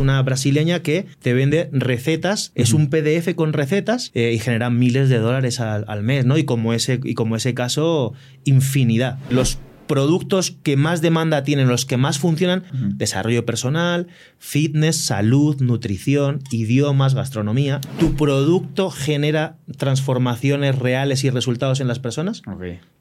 [0.00, 5.08] una brasileña que te vende recetas, es un PDF con recetas eh, y genera miles
[5.08, 6.38] de dólares al, al mes, ¿no?
[6.38, 8.12] Y como ese, y como ese caso,
[8.44, 9.18] infinidad.
[9.30, 9.58] Los
[9.90, 12.62] productos que más demanda tienen, los que más funcionan,
[12.94, 14.06] desarrollo personal,
[14.38, 17.80] fitness, salud, nutrición, idiomas, gastronomía.
[17.98, 22.42] ¿Tu producto genera transformaciones reales y resultados en las personas?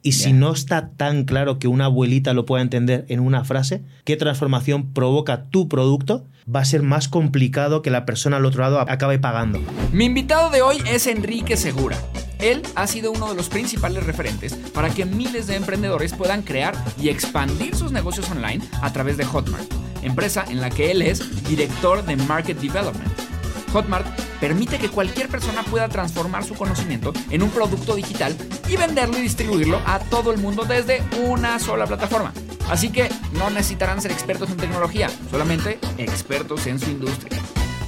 [0.01, 3.83] Y si no está tan claro que una abuelita lo pueda entender en una frase,
[4.03, 6.25] ¿qué transformación provoca tu producto?
[6.53, 9.61] Va a ser más complicado que la persona al otro lado acabe pagando.
[9.93, 11.99] Mi invitado de hoy es Enrique Segura.
[12.39, 16.73] Él ha sido uno de los principales referentes para que miles de emprendedores puedan crear
[16.97, 19.69] y expandir sus negocios online a través de Hotmart,
[20.01, 23.11] empresa en la que él es director de Market Development.
[23.73, 24.07] Hotmart
[24.39, 28.35] permite que cualquier persona pueda transformar su conocimiento en un producto digital
[28.67, 32.33] y venderlo y distribuirlo a todo el mundo desde una sola plataforma.
[32.69, 37.37] Así que no necesitarán ser expertos en tecnología, solamente expertos en su industria.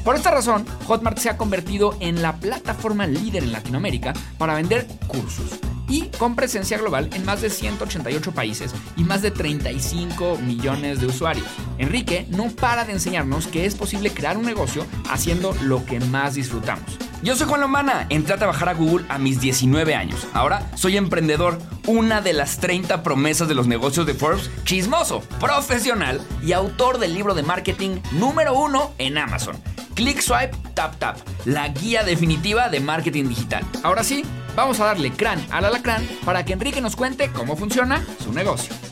[0.03, 4.87] Por esta razón, Hotmart se ha convertido en la plataforma líder en Latinoamérica para vender
[5.07, 5.59] cursos
[5.91, 11.07] y con presencia global en más de 188 países y más de 35 millones de
[11.07, 11.45] usuarios.
[11.77, 16.35] Enrique no para de enseñarnos que es posible crear un negocio haciendo lo que más
[16.35, 16.97] disfrutamos.
[17.21, 20.25] Yo soy Juan Lomana, entré a trabajar a Google a mis 19 años.
[20.33, 26.21] Ahora soy emprendedor, una de las 30 promesas de los negocios de Forbes, chismoso, profesional
[26.41, 29.55] y autor del libro de marketing número uno en Amazon.
[29.93, 33.63] Click Swipe Tap Tap, la guía definitiva de marketing digital.
[33.83, 34.23] Ahora sí,
[34.55, 38.90] vamos a darle crán al alacrán para que Enrique nos cuente cómo funciona su negocio.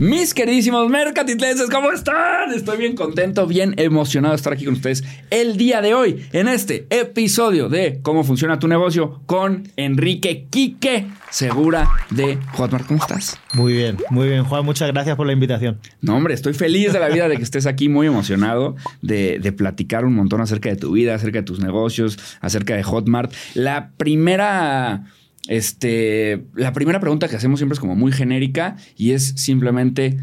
[0.00, 2.54] Mis queridísimos mercatitlenses, ¿cómo están?
[2.54, 6.48] Estoy bien contento, bien emocionado de estar aquí con ustedes el día de hoy en
[6.48, 12.86] este episodio de Cómo funciona tu negocio con Enrique Quique Segura de Hotmart.
[12.86, 13.38] ¿Cómo estás?
[13.52, 14.64] Muy bien, muy bien, Juan.
[14.64, 15.78] Muchas gracias por la invitación.
[16.00, 19.52] No, hombre, estoy feliz de la vida de que estés aquí, muy emocionado de, de
[19.52, 23.34] platicar un montón acerca de tu vida, acerca de tus negocios, acerca de Hotmart.
[23.52, 25.04] La primera
[25.48, 30.18] este, la primera pregunta que hacemos siempre es como muy genérica y es simplemente,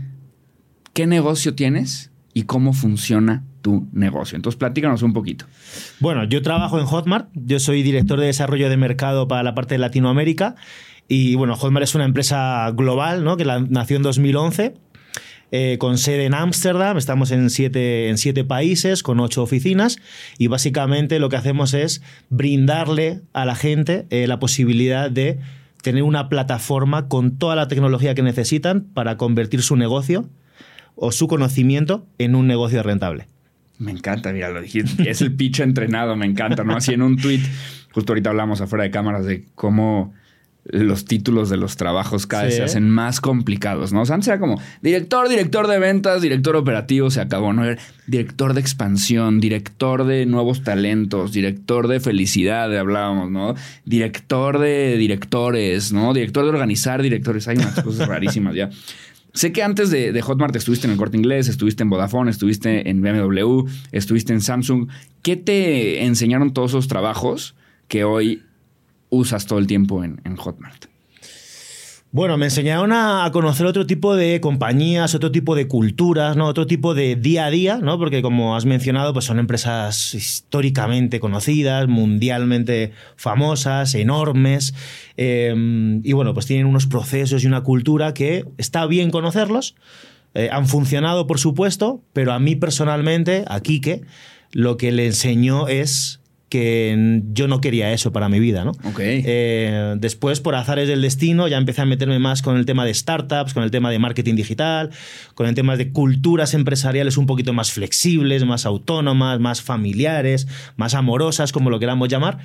[0.94, 4.36] ¿qué negocio tienes y cómo funciona tu negocio?
[4.36, 5.46] Entonces, platícanos un poquito.
[6.00, 9.76] Bueno, yo trabajo en Hotmart, yo soy director de desarrollo de mercado para la parte
[9.76, 10.56] de Latinoamérica
[11.08, 13.38] y bueno, Hotmart es una empresa global, ¿no?
[13.38, 14.76] Que nació en 2011
[15.52, 19.98] eh, con sede en Ámsterdam, estamos en siete, en siete países, con ocho oficinas,
[20.38, 25.40] y básicamente lo que hacemos es brindarle a la gente eh, la posibilidad de
[25.82, 30.28] tener una plataforma con toda la tecnología que necesitan para convertir su negocio
[30.96, 33.28] o su conocimiento en un negocio rentable.
[33.80, 35.10] Me encanta, mira, lo dijiste.
[35.10, 36.76] Es el pitch entrenado, me encanta, ¿no?
[36.76, 37.42] Así en un tweet,
[37.92, 40.14] justo ahorita hablamos afuera de cámaras de cómo
[40.70, 44.02] los títulos de los trabajos cada vez se hacen más complicados, ¿no?
[44.02, 47.64] O sea, antes era como director, director de ventas, director operativo, se acabó, ¿no?
[47.64, 53.56] Era director de expansión, director de nuevos talentos, director de felicidad, hablábamos, ¿no?
[53.86, 56.14] Director de directores, ¿no?
[56.14, 57.48] Director de organizar directores.
[57.48, 58.70] Hay unas cosas rarísimas ya.
[59.34, 62.90] Sé que antes de, de, Hotmart estuviste en el Corte Inglés, estuviste en Vodafone, estuviste
[62.90, 64.90] en BMW, estuviste en Samsung.
[65.22, 67.56] ¿Qué te enseñaron todos esos trabajos
[67.88, 68.42] que hoy
[69.10, 70.86] usas todo el tiempo en, Hotmart?
[72.12, 76.48] Bueno, me enseñaron a, conocer otro tipo de compañías, otro tipo de culturas, ¿no?
[76.48, 78.00] Otro tipo de día a día, ¿no?
[78.00, 84.74] Porque como has mencionado, pues son empresas históricamente conocidas, mundialmente famosas, enormes.
[85.18, 89.76] Em, y bueno, pues tienen unos procesos y una cultura que está bien conocerlos.
[90.34, 94.04] Eh, han funcionado, por supuesto, pero a mí personalmente, a Quique,
[94.52, 96.17] lo que le enseñó es
[96.50, 98.72] que yo no quería eso para mi vida, ¿no?
[99.00, 102.94] Eh, después, por azares del destino, ya empecé a meterme más con el tema de
[102.94, 104.92] startups, con el tema de marketing digital,
[105.36, 110.48] con el tema de culturas empresariales un poquito más flexibles, más autónomas, más familiares,
[110.78, 112.38] más amorosas, como lo queramos llamar.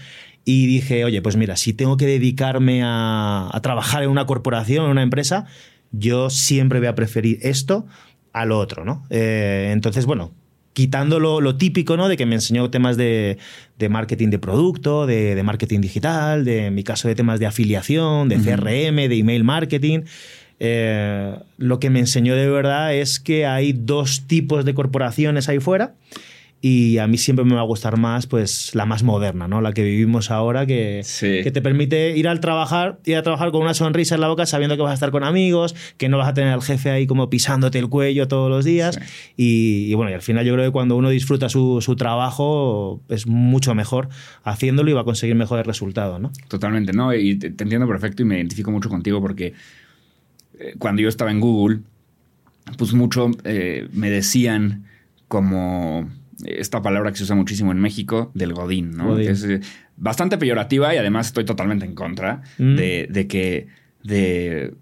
[0.44, 4.90] Y dije, oye, pues mira, si tengo que dedicarme a, trabajar en una corporación, en
[4.90, 5.46] una empresa,
[5.92, 7.86] yo siempre voy a preferir esto
[8.32, 9.04] a lo otro, ¿no?
[9.10, 10.32] Eh, entonces, bueno,
[10.72, 12.08] quitando lo, típico, ¿no?
[12.08, 13.38] De que me enseñó temas de,
[13.90, 18.36] marketing de producto, de, marketing digital, de en mi caso de temas de afiliación, de
[18.36, 20.00] CRM, de email marketing.
[20.60, 25.58] Eh, lo que me enseñó de verdad es que hay dos tipos de corporaciones ahí
[25.58, 25.94] fuera
[26.64, 29.60] y a mí siempre me va a gustar más pues la más moderna, ¿no?
[29.60, 33.62] La que vivimos ahora que, que te permite ir al trabajar, ir a trabajar con
[33.62, 36.28] una sonrisa en la boca sabiendo que vas a estar con amigos, que no vas
[36.28, 39.00] a tener al jefe ahí como pisándote el cuello todos los días
[39.36, 43.26] y, bueno, y al final yo creo que cuando uno disfruta su, su, trabajo es
[43.26, 44.08] mucho mejor
[44.44, 46.30] haciéndolo y va a conseguir mejores resultados, ¿no?
[46.46, 47.12] Totalmente, ¿no?
[47.12, 49.52] Y te entiendo perfecto y me identifico mucho contigo porque
[50.60, 51.80] eh, cuando yo estaba en Google,
[52.78, 54.84] pues mucho eh, me decían
[55.26, 56.08] como
[56.44, 59.18] esta palabra que se usa muchísimo en México, del Godín, ¿no?
[59.18, 59.60] es eh,
[59.96, 62.76] bastante peyorativa y además estoy totalmente en contra mm.
[62.76, 63.68] de, que.
[64.02, 64.74] De,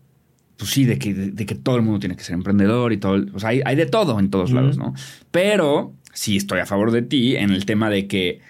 [0.57, 3.25] pues sí, de que, de, que todo el mundo tiene que ser emprendedor y todo.
[3.33, 4.95] O sea, hay, hay de todo en todos lados, ¿no?
[5.31, 8.41] Pero sí estoy a favor de ti en el tema de que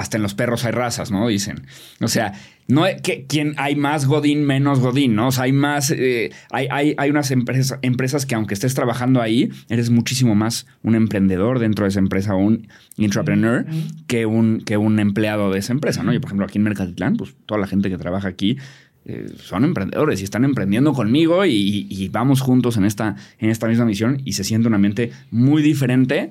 [0.00, 1.28] hasta en los perros hay razas, ¿no?
[1.28, 1.66] Dicen.
[2.00, 2.32] O sea,
[2.68, 5.28] no que quien hay más Godín, menos Godín, ¿no?
[5.28, 9.20] O sea, hay más, eh, hay, hay, hay, unas empresas, empresas que aunque estés trabajando
[9.20, 13.66] ahí, eres muchísimo más un emprendedor dentro de esa empresa o un entrepreneur
[14.06, 16.14] que, un, que un empleado de esa empresa, ¿no?
[16.14, 18.56] Yo, por ejemplo, aquí en Mercatitlán, pues toda la gente que trabaja aquí
[19.04, 23.66] eh, son emprendedores y están emprendiendo conmigo y, y, vamos juntos en esta, en esta
[23.66, 26.30] misma misión y se siente un ambiente muy diferente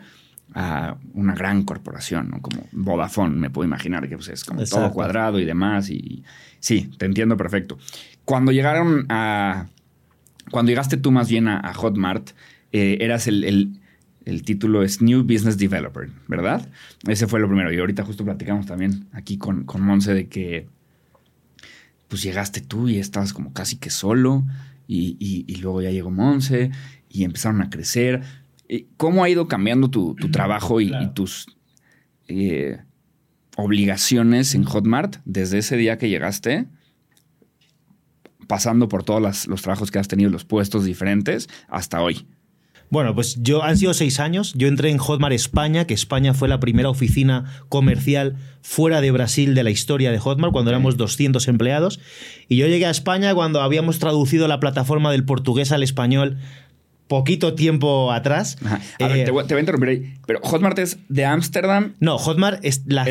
[0.54, 2.42] a una gran corporación, ¿no?
[2.42, 5.90] Como Vodafone, me puedo imaginar que pues, es como todo cuadrado y demás.
[5.90, 6.24] Y
[6.60, 7.78] sí, te entiendo perfecto.
[8.25, 9.68] Cuando llegaron a.
[10.51, 12.31] Cuando llegaste tú más bien a, Hotmart,
[12.72, 13.80] eh, eras el,
[14.25, 16.68] el, título es New Business Developer, ¿verdad?
[17.07, 17.72] Ese fue lo primero.
[17.72, 20.68] Y ahorita justo platicamos también aquí con, con Monse de que
[22.07, 24.44] pues llegaste tú y estabas como casi que solo.
[24.88, 26.72] Y, y luego ya llegó Monse
[27.10, 28.24] y empezaron a crecer
[28.98, 31.48] ¿Cómo ha ido cambiando tu, trabajo y, tus
[32.27, 32.80] eh,
[33.57, 36.68] obligaciones en Hotmart desde ese día que llegaste?
[38.50, 42.25] pasando por todos los trabajos que has tenido, los puestos diferentes, hasta hoy.
[42.89, 44.54] Bueno, pues yo han sido seis años.
[44.56, 49.54] Yo entré en Hotmart España, que España fue la primera oficina comercial fuera de Brasil
[49.54, 52.00] de la historia de Hotmart, cuando éramos 200 empleados.
[52.48, 56.39] Y yo llegué a España cuando habíamos traducido la plataforma del portugués al español
[57.09, 58.56] poquito tiempo atrás.
[59.00, 60.13] A ver, te voy, a interrumpir ahí.
[60.25, 61.95] Pero Hotmart es de Ámsterdam.
[62.00, 63.06] No, Hotmart es la,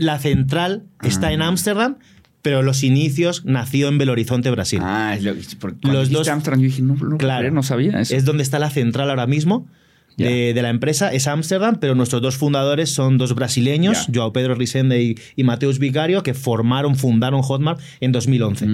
[0.00, 1.48] la, central está en ah.
[1.48, 1.98] Ámsterdam,
[2.40, 4.80] pero los inicios nació en Belo Horizonte, Brasil.
[4.82, 5.34] Ah, es lo,
[5.82, 6.26] los dos.
[6.28, 8.16] Ámsterdam, yo dije, no, no, claro, no sabía eso.
[8.16, 9.68] Es donde está la central ahora mismo.
[10.16, 15.02] De, la empresa es Ámsterdam, pero nuestros dos fundadores son dos brasileños, Joao Pedro Risende
[15.02, 18.66] y, y, Mateus Vicario, que formaron, fundaron Hotmart en 2011.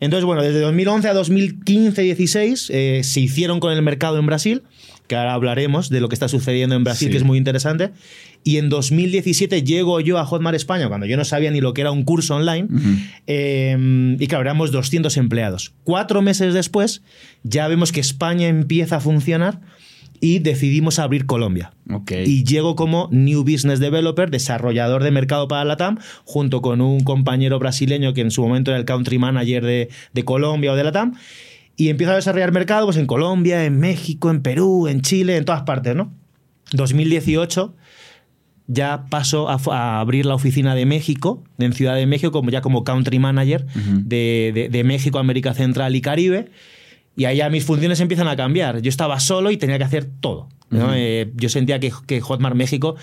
[0.00, 4.62] Entonces, bueno, desde 2011 a 2015-16 eh, se hicieron con el mercado en Brasil,
[5.08, 7.90] que ahora hablaremos de lo que está sucediendo en Brasil, que es muy interesante.
[8.44, 11.80] Y en 2017 llego yo a Hotmart España, cuando yo no sabía ni lo que
[11.80, 12.68] era un curso online.
[13.26, 15.72] Em, y claro, éramos 200 empleados.
[15.82, 17.02] Cuatro meses después,
[17.42, 19.60] ya vemos que España empieza a funcionar
[20.20, 21.72] y decidimos abrir Colombia.
[22.08, 27.00] Y llego como New Business Developer, desarrollador de mercado para la TAM, junto con un
[27.00, 30.92] compañero brasileño que en su momento era el country manager de, Colombia o de la
[30.92, 31.14] TAM.
[31.76, 35.44] Y empiezo a desarrollar mercado pues, en Colombia, en México, en Perú, en Chile, en
[35.44, 36.12] todas partes, ¿no?
[36.72, 37.74] 2018
[38.70, 42.84] ya paso a, abrir la oficina de México, en Ciudad de México, como ya como
[42.84, 46.50] country manager de, de México, América Central y Caribe.
[47.18, 48.80] Y ahí ya mis funciones empiezan a cambiar.
[48.80, 50.48] Yo estaba solo y tenía que hacer todo.
[50.70, 52.94] Eh, yo sentía que, que, Hotmart México,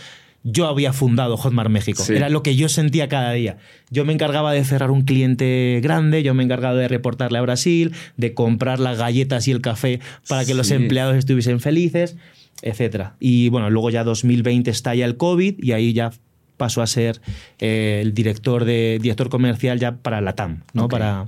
[0.44, 2.02] yo había fundado Hotmart México.
[2.08, 3.58] Era lo que yo sentía cada día.
[3.90, 7.92] Yo me encargaba de cerrar un cliente grande, yo me encargaba de reportarle a Brasil,
[8.16, 12.16] de comprar las galletas y el café para que los empleados estuviesen felices,
[12.62, 13.08] etc.
[13.20, 16.12] Y bueno, luego ya 2020 estalla el COVID y ahí ya
[16.56, 17.20] pasó a ser
[17.60, 20.88] eh, el director, de, director comercial ya para la TAM, ¿no?
[20.88, 21.28] Para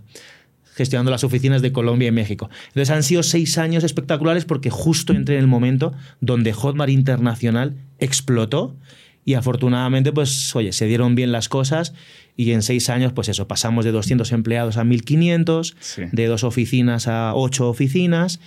[0.78, 2.50] gestionando las oficinas de Colombia y México.
[2.68, 7.76] Entonces han sido seis años espectaculares porque justo entré en el momento donde Hotmart Internacional
[8.00, 8.78] explotó
[9.26, 11.94] y afortunadamente, pues, oye, se dieron bien las cosas
[12.38, 15.76] y en seis años, pues eso, pasamos de 200 empleados a 1500,
[16.14, 18.40] de dos oficinas a ocho oficinas.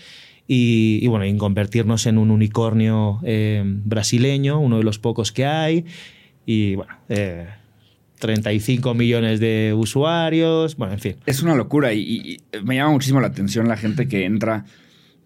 [0.48, 5.84] Y, bueno, en convertirnos en un unicornio eh, brasileño, uno de los pocos que hay.
[6.46, 7.46] Y bueno, eh,
[8.20, 11.16] 35 millones de usuarios, bueno, en fin.
[11.26, 14.64] Es una locura y, me llama muchísimo la atención la gente que entra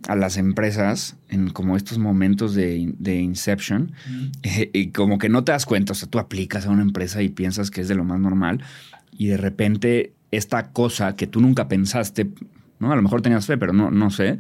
[0.09, 3.93] a las empresas en como estos momentos de, inception
[4.43, 7.23] eh, y como que no te das cuenta, o sea, tú aplicas a una empresa
[7.23, 8.63] y piensas que es de lo más normal
[9.17, 12.29] y de repente esta cosa que tú nunca pensaste,
[12.79, 12.93] ¿no?
[12.93, 14.39] A lo mejor tenías fe, pero no, no sé,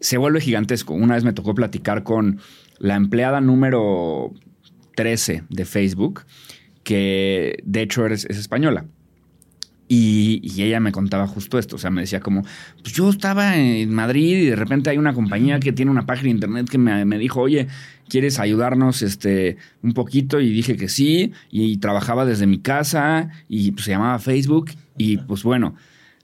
[0.00, 0.94] se vuelve gigantesco.
[0.94, 2.40] Una vez me tocó platicar con
[2.78, 4.32] la empleada número
[4.94, 6.24] 13 de Facebook
[6.84, 8.86] que de hecho es, española.
[9.94, 12.44] Y, ella me contaba justo esto, o sea, me decía como,
[12.82, 16.24] pues yo estaba en Madrid y de repente hay una compañía que tiene una página
[16.24, 17.66] de internet que me, dijo, oye,
[18.08, 20.40] ¿quieres ayudarnos este, un poquito?
[20.40, 25.18] Y dije que sí, y, trabajaba desde mi casa y pues, se llamaba Facebook y
[25.18, 25.74] pues bueno,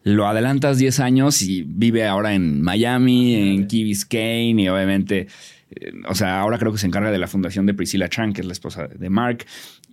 [0.03, 5.27] lo adelantas 10 años y vive ahora en Miami, en Key Biscayne y obviamente,
[5.71, 8.41] eh, o sea, ahora creo que se encarga de la fundación de Priscilla Chan, que
[8.41, 9.45] es la esposa de Mark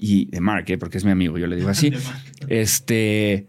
[0.05, 0.77] y de Mark, ¿eh?
[0.77, 1.91] porque es mi amigo, yo le digo así.
[2.47, 3.47] este,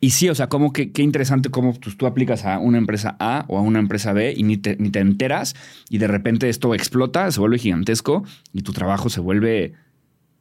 [0.00, 3.16] Y sí, o sea, como que qué interesante cómo tú, tú, aplicas a una empresa
[3.20, 5.54] A o a una empresa B y ni te, ni te enteras
[5.88, 9.74] y de repente esto explota, se vuelve gigantesco y tu trabajo se vuelve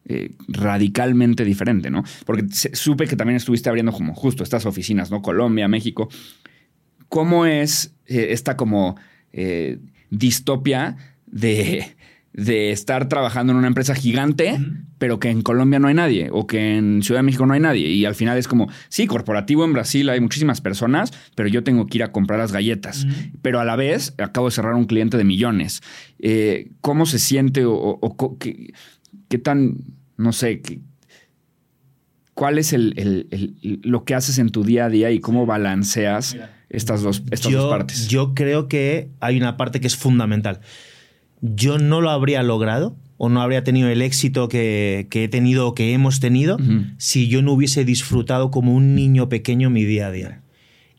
[0.05, 2.03] eh, radicalmente diferente, ¿no?
[2.25, 5.21] Porque supe que también estuviste abriendo como justo estas oficinas, ¿no?
[5.21, 6.09] Colombia, México.
[7.07, 8.95] ¿Cómo es eh, esta como
[9.31, 9.77] eh,
[10.09, 11.95] distopia de,
[12.33, 14.59] de, estar trabajando en una empresa gigante,
[14.97, 17.59] pero que en Colombia no hay nadie o que en Ciudad de México no hay
[17.59, 17.87] nadie?
[17.89, 21.87] Y al final es como, sí, corporativo en Brasil hay muchísimas personas, pero yo tengo
[21.87, 23.07] que ir a comprar las galletas.
[23.41, 25.81] Pero a la vez acabo de cerrar un cliente de millones.
[26.81, 28.73] ¿Cómo se siente o, qué,
[29.27, 29.77] qué tan,
[30.17, 30.61] no sé,
[32.33, 33.27] cuál es el,
[33.83, 36.35] lo que haces en tu día a día y cómo balanceas
[36.69, 38.07] estas, dos, estas dos partes?
[38.07, 40.61] Yo creo que hay una parte que es fundamental.
[41.41, 45.75] Yo no lo habría logrado o no habría tenido el éxito que, he tenido o
[45.75, 46.57] que hemos tenido
[46.97, 50.41] si yo no hubiese disfrutado como un niño pequeño mi día a día.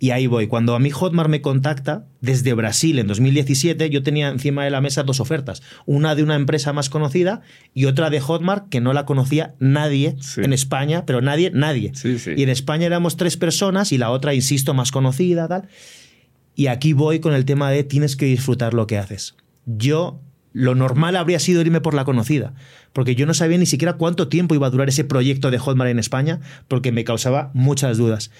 [0.03, 0.49] Y ahí voy.
[0.49, 4.81] Cuando a mí Hotmart me contacta, desde Brasil en 2017, yo tenía encima de la
[4.81, 5.63] mesa dos ofertas.
[5.87, 10.17] Una de una empresa más conocida y otra de Hotmart que no la conocía nadie
[10.39, 11.93] en España, pero nadie, nadie.
[12.37, 15.69] y en España éramos tres personas y la otra, insisto, más conocida, tal.
[16.57, 19.37] Y aquí voy con el tema de tienes que disfrutar lo que haces.
[19.67, 20.21] Yo
[20.53, 22.55] lo normal habría sido irme por la conocida,
[22.93, 25.91] porque yo no sabía ni siquiera cuánto tiempo iba a durar ese proyecto de Hotmart
[25.91, 28.31] en España, porque me causaba muchas dudas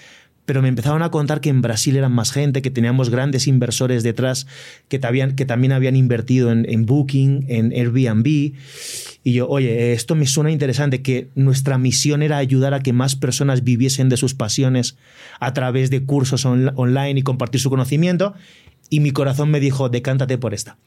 [0.45, 4.03] pero me empezaron a contar que en Brasil eran más gente, que teníamos grandes inversores
[4.03, 4.45] detrás
[4.89, 8.53] que, que también habían invertido en, Booking, en Airbnb.
[9.23, 13.15] Y yo, oye, esto me suena interesante, que nuestra misión era ayudar a que más
[13.15, 14.97] personas viviesen de sus pasiones
[15.39, 18.33] a través de cursos online y compartir su conocimiento.
[18.89, 20.77] Y mi corazón me dijo, decántate por esta.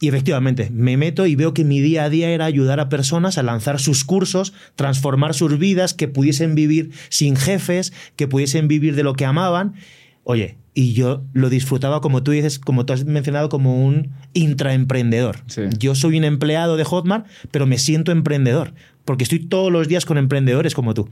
[0.00, 3.36] Y efectivamente, me meto y veo que mi día a día era ayudar a personas
[3.36, 8.94] a lanzar sus cursos, transformar sus vidas, que pudiesen vivir sin jefes, que pudiesen vivir
[8.94, 9.74] de lo que amaban.
[10.22, 15.40] Oye, y yo lo disfrutaba, como tú dices, como tú has mencionado, como un intraemprendedor.
[15.76, 20.04] Yo soy un empleado de Hotmart, pero me siento emprendedor, porque estoy todos los días
[20.04, 21.08] con emprendedores como tú.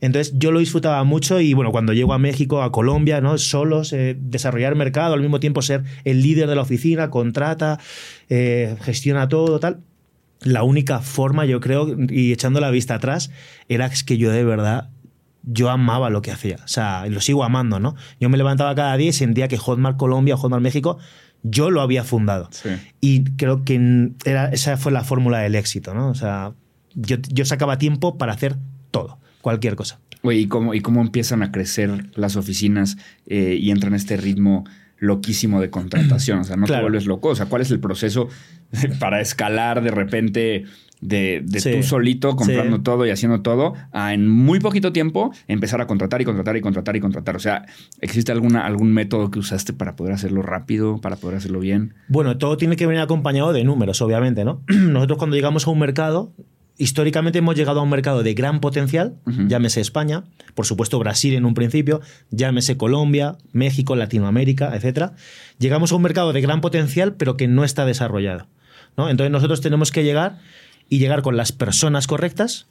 [0.00, 3.36] Entonces yo lo disfrutaba mucho y bueno, cuando llego a México, a Colombia, ¿no?
[3.36, 7.78] solos, eh, desarrollar mercado, al mismo tiempo ser el líder de la oficina, contrata,
[8.30, 9.80] eh, gestiona todo, tal.
[10.40, 13.30] La única forma, yo creo, y echando la vista atrás,
[13.68, 14.88] era que yo de verdad
[15.46, 16.56] yo amaba lo que hacía.
[16.64, 17.94] O sea, lo sigo amando, ¿no?
[18.20, 20.98] Yo me levantaba cada día y sentía que Hotmart Colombia o Hotmart México,
[21.42, 22.48] yo lo había fundado.
[23.00, 26.08] Y creo que era, esa fue la fórmula del éxito, ¿no?
[26.08, 26.52] O sea,
[26.94, 28.56] yo, yo sacaba tiempo para hacer
[28.90, 30.00] todo, cualquier cosa.
[30.22, 32.96] Oye, ¿y cómo, ¿y cómo empiezan a crecer las oficinas
[33.26, 34.64] eh, y entran en este ritmo
[34.98, 36.38] loquísimo de contratación?
[36.38, 37.28] O sea, no te vuelves loco.
[37.28, 38.28] O sea, ¿cuál es el proceso
[38.98, 40.64] para escalar de repente
[41.04, 45.86] de, tú solito comprando todo y haciendo todo a en muy poquito tiempo empezar a
[45.86, 47.36] contratar y contratar y contratar y contratar.
[47.36, 47.66] O sea,
[48.00, 51.94] ¿existe alguna, algún método que usaste para poder hacerlo rápido, para poder hacerlo bien?
[52.08, 54.62] Bueno, todo tiene que venir acompañado de números, obviamente, ¿no?
[54.68, 56.32] Nosotros cuando llegamos a un mercado,
[56.78, 61.44] históricamente hemos llegado a un mercado de gran potencial, llámese España, por supuesto Brasil en
[61.44, 65.12] un principio, llámese Colombia, México, Latinoamérica, etc.
[65.58, 68.46] Llegamos a un mercado de gran potencial, pero que no está desarrollado.
[68.96, 69.10] ¿no?
[69.10, 70.38] Entonces nosotros tenemos que llegar
[70.88, 72.66] y llegar con las personas correctas,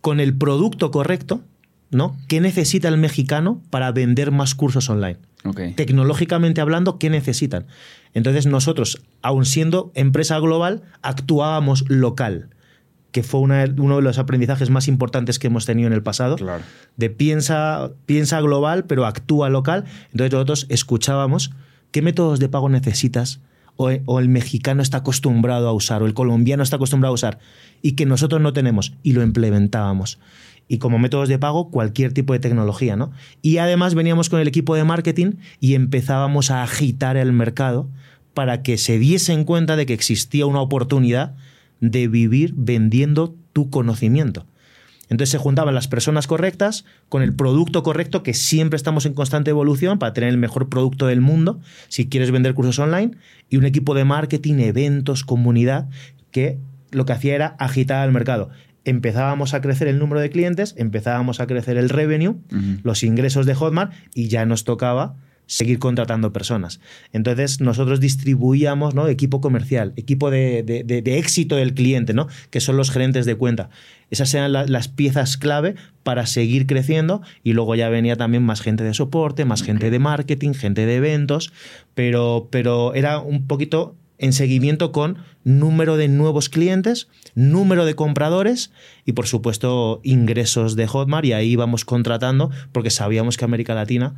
[0.00, 1.42] con el producto correcto,
[1.90, 2.16] ¿no?
[2.28, 5.18] ¿Qué necesita el mexicano para vender más cursos online?
[5.76, 7.66] Tecnológicamente hablando, ¿qué necesitan?
[8.14, 12.50] Entonces nosotros, aun siendo empresa global, actuábamos local
[13.12, 16.36] que fue uno de los aprendizajes más importantes que hemos tenido en el pasado,
[16.96, 19.84] de piensa, piensa global, pero actúa local.
[20.10, 21.50] Entonces nosotros escuchábamos
[21.92, 23.40] qué métodos de pago necesitas,
[23.76, 27.38] o, el mexicano está acostumbrado a usar, o el colombiano está acostumbrado a usar,
[27.82, 30.18] y que nosotros no tenemos, y lo implementábamos.
[30.68, 33.12] Y como métodos de pago, cualquier tipo de tecnología, ¿no?
[33.40, 37.88] Y además veníamos con el equipo de marketing y empezábamos a agitar el mercado
[38.34, 41.36] para que se diesen cuenta de que existía una oportunidad
[41.80, 44.44] de vivir vendiendo tu conocimiento.
[45.08, 49.50] Entonces se juntaban las personas correctas con el producto correcto, que siempre estamos en constante
[49.50, 53.12] evolución para tener el mejor producto del mundo, si quieres vender cursos online,
[53.48, 55.88] y un equipo de marketing, eventos, comunidad,
[56.30, 56.58] que
[56.90, 58.50] lo que hacía era agitar el mercado.
[58.84, 62.36] Empezábamos a crecer el número de clientes, empezábamos a crecer el revenue,
[62.82, 66.80] los ingresos de Hotmart, y ya nos tocaba seguir contratando personas.
[67.12, 69.08] Entonces nosotros distribuíamos ¿no?
[69.08, 72.28] equipo comercial, equipo de, de, éxito del cliente, ¿no?
[72.50, 73.70] que son los gerentes de cuenta.
[74.10, 78.84] Esas eran las piezas clave para seguir creciendo y luego ya venía también más gente
[78.84, 81.52] de soporte, más gente de marketing, gente de eventos,
[81.94, 88.70] pero, pero era un poquito en seguimiento con número de nuevos clientes, número de compradores
[89.04, 94.16] y por supuesto ingresos de Hotmart y ahí íbamos contratando porque sabíamos que América Latina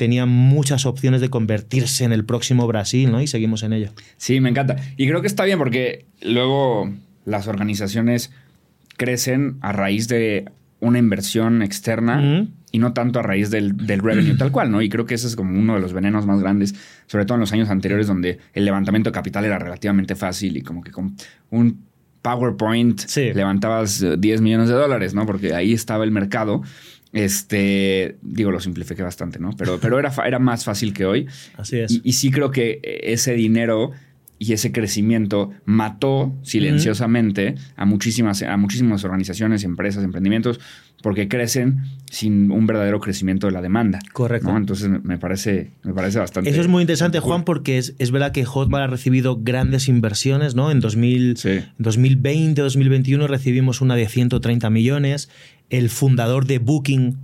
[0.00, 3.20] tenía muchas opciones de convertirse en el próximo Brasil, ¿no?
[3.20, 3.90] Y seguimos en ello.
[4.16, 4.76] Sí, me encanta.
[4.96, 6.90] Y creo que está bien porque luego
[7.26, 8.32] las organizaciones
[8.96, 10.46] crecen a raíz de
[10.80, 14.80] una inversión externa y no tanto a raíz del, revenue tal cual, ¿no?
[14.80, 16.74] Y creo que ese es como uno de los venenos más grandes,
[17.06, 20.62] sobre todo en los años anteriores donde el levantamiento de capital era relativamente fácil y
[20.62, 21.14] como que con
[21.50, 21.84] un
[22.22, 23.02] PowerPoint
[23.34, 25.26] levantabas 10 millones de dólares, ¿no?
[25.26, 26.62] Porque ahí estaba el mercado.
[27.12, 29.50] Este, digo, lo simplifiqué bastante, ¿no?
[29.56, 31.26] Pero, pero era, era más fácil que hoy.
[31.56, 31.90] Así es.
[31.90, 33.92] Y, y sí creo que ese dinero
[34.42, 40.58] y ese crecimiento mató silenciosamente a, muchísimas, a muchísimas organizaciones, empresas, emprendimientos,
[41.02, 43.98] porque crecen sin un verdadero crecimiento de la demanda.
[44.14, 44.56] Correcto.
[44.56, 46.48] Entonces me parece, me parece bastante.
[46.48, 50.54] Eso es muy interesante, Juan, porque es, es, verdad que Hotmart ha recibido grandes inversiones,
[50.54, 50.70] ¿no?
[50.70, 51.34] En 2000,
[51.76, 55.28] 2020, 2021 recibimos una de 130 millones.
[55.68, 57.18] El fundador de Booking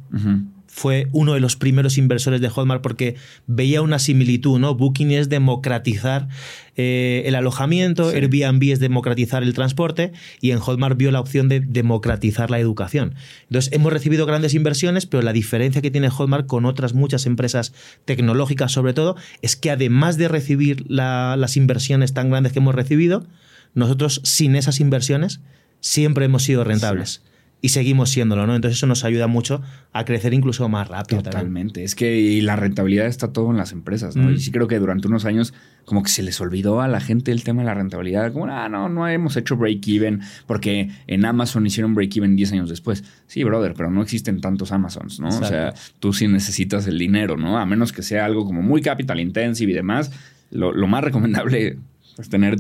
[0.76, 3.16] fue uno de los primeros inversores de Hotmart porque
[3.46, 4.74] veía una similitud, ¿no?
[4.74, 6.28] Booking es democratizar
[6.76, 11.60] eh, el alojamiento, Airbnb es democratizar el transporte y en Hotmart vio la opción de
[11.60, 13.14] democratizar la educación.
[13.44, 17.72] Entonces, hemos recibido grandes inversiones, pero la diferencia que tiene Hotmart con otras muchas empresas
[18.04, 23.24] tecnológicas, sobre todo, es que además de recibir las inversiones tan grandes que hemos recibido,
[23.72, 25.40] nosotros sin esas inversiones
[25.80, 27.22] siempre hemos sido rentables
[27.62, 28.54] y seguimos siéndolo, ¿no?
[28.54, 31.22] Entonces eso nos ayuda mucho a crecer incluso más rápido.
[31.22, 31.82] Totalmente.
[31.82, 34.30] Es que la rentabilidad está todo en las empresas, ¿no?
[34.30, 37.32] Y sí creo que durante unos años como que se les olvidó a la gente
[37.32, 38.32] el tema de la rentabilidad.
[38.32, 43.04] Como, ah, no, no hemos hecho break-even porque en Amazon hicieron break-even 10 años después.
[43.26, 45.28] Sí, brother, pero no existen tantos Amazons, ¿no?
[45.28, 47.58] O sea, tú sí necesitas el dinero, ¿no?
[47.58, 50.12] A menos que sea algo como muy capital intensive y demás,
[50.50, 51.78] lo, más recomendable
[52.18, 52.58] es tener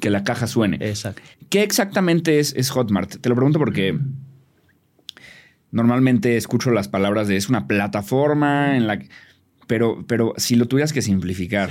[0.00, 0.78] que la caja suene.
[0.80, 1.22] Exacto.
[1.50, 3.16] ¿Qué exactamente es, es Hotmart?
[3.20, 3.98] Te lo pregunto porque
[5.70, 9.08] normalmente escucho las palabras de es una plataforma en la que...
[9.66, 11.68] Pero, pero si lo tuvieras que simplificar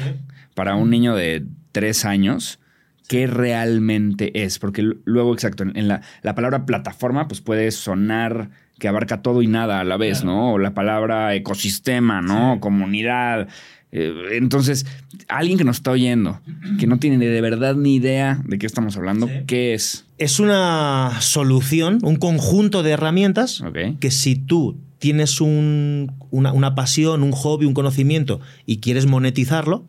[0.53, 2.59] para un niño de tres años,
[3.07, 4.59] ¿qué realmente es?
[4.59, 9.47] Porque luego, exacto, en la, la, palabra plataforma pues puede sonar que abarca todo y
[9.47, 10.53] nada a la vez, ¿no?
[10.53, 12.59] O la palabra ecosistema, ¿no?
[12.59, 13.47] Comunidad.
[13.91, 14.85] Eh, entonces,
[15.27, 16.39] alguien que nos está oyendo,
[16.79, 20.05] que no tiene de verdad ni idea de qué estamos hablando, ¿qué es?
[20.17, 23.63] Es una solución, un conjunto de herramientas
[23.99, 29.85] que si tú tienes una, una pasión, un hobby, un conocimiento y quieres monetizarlo,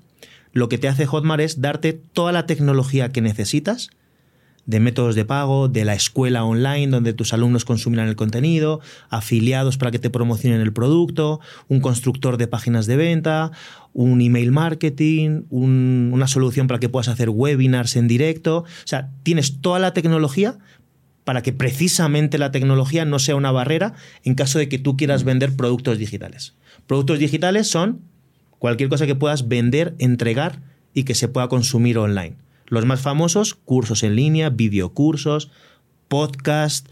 [0.53, 3.91] lo que te hace Hotmart es darte toda la tecnología que necesitas
[4.69, 9.79] de métodos de pago, de la escuela online donde tus alumnos consumirán el contenido, afiliados
[9.79, 13.51] para que te promocionen el producto, un constructor de páginas de venta,
[13.95, 18.59] un email marketing, una solución para que puedas hacer webinars en directo.
[18.59, 20.59] O sea, tienes toda la tecnología
[21.25, 25.25] para que precisamente la tecnología no sea una barrera en caso de que tú quieras
[25.25, 26.57] vender productos digitales.
[26.87, 28.03] Productos digitales son
[28.59, 30.61] cualquier cosa que puedas vender, entregar
[30.93, 32.37] y que se pueda consumir online.
[32.69, 35.51] Los más famosos, cursos en línea, videocursos,
[36.09, 36.89] podcast,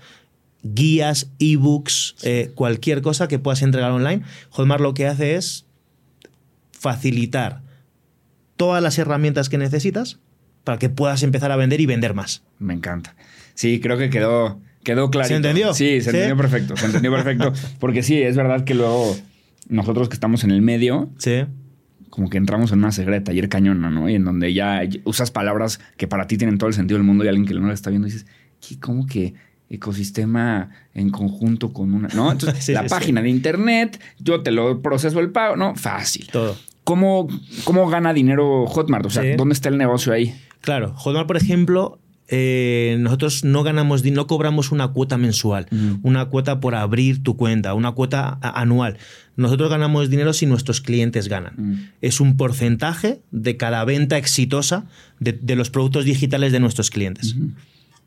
[0.62, 4.22] guías, ebooks, eh, cualquier cosa que puedas entregar online.
[4.50, 5.66] Hotmart lo que hace es
[6.72, 7.62] facilitar
[8.56, 10.18] todas las herramientas que necesitas
[10.64, 12.42] para que puedas empezar a vender y vender más.
[12.58, 13.14] Me encanta.
[13.54, 15.28] Sí, creo que quedó, quedó claro.
[15.28, 15.74] ¿Se entendió?
[15.74, 16.76] Sí, se entendió perfecto.
[16.76, 17.52] Se entendió perfecto.
[17.78, 19.16] Porque sí, es verdad que luego
[19.68, 21.44] nosotros que estamos en el medio, sí
[22.10, 24.08] como que entramos en una secreta y cañona, ¿no?
[24.08, 27.24] Y en donde ya usas palabras que para ti tienen todo el sentido del mundo
[27.24, 28.26] y alguien que no lo está viendo dices,
[28.80, 29.34] ¿cómo que
[29.68, 32.30] ecosistema en conjunto con una, ¿no?
[32.30, 35.74] Entonces, la página de internet, yo te lo proceso el pago, ¿no?
[35.74, 36.28] Fácil.
[36.30, 36.56] Todo.
[36.84, 37.26] ¿Cómo,
[37.64, 39.06] cómo gana dinero Hotmart?
[39.06, 40.40] O sea, ¿dónde está el negocio ahí?
[40.60, 45.66] Claro, Hotmart, por ejemplo, eh, nosotros no ganamos, no cobramos una cuota mensual,
[46.02, 48.98] una cuota por abrir tu cuenta, una cuota anual.
[49.36, 51.92] Nosotros ganamos dinero si nuestros clientes ganan.
[52.00, 54.86] Es un porcentaje de cada venta exitosa
[55.20, 57.36] de, los productos digitales de nuestros clientes.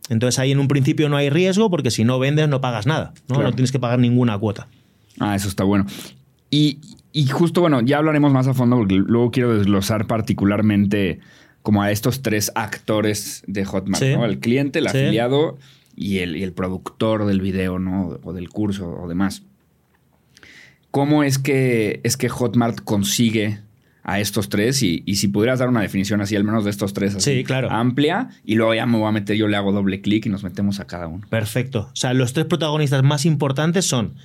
[0.10, 3.14] Entonces ahí en un principio no hay riesgo porque si no vendes no pagas nada,
[3.28, 4.68] no, no tienes que pagar ninguna cuota.
[5.20, 5.86] Ah, eso está bueno.
[6.50, 6.80] Y,
[7.14, 11.20] y, justo, bueno, ya hablaremos más a fondo porque luego quiero desglosar particularmente
[11.62, 14.26] como a estos tres actores de Hotmart, ¿no?
[14.26, 15.58] El cliente, el afiliado
[15.96, 18.20] y el, el, productor del video, ¿no?
[18.24, 19.44] O del curso o demás.
[20.92, 23.60] ¿Cómo es que, es que Hotmart consigue
[24.04, 24.82] a estos tres?
[24.82, 27.70] Y, si pudieras dar una definición así, al menos de estos tres, así, sí, claro.
[27.70, 30.44] amplia, y luego ya me voy a meter, yo le hago doble clic y nos
[30.44, 31.28] metemos a cada uno.
[31.30, 31.90] Perfecto.
[31.92, 34.16] O sea, los tres protagonistas más importantes son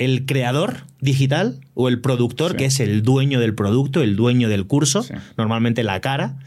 [0.00, 4.66] el creador digital o el productor, que es el dueño del producto, el dueño del
[4.66, 6.38] curso, normalmente la cara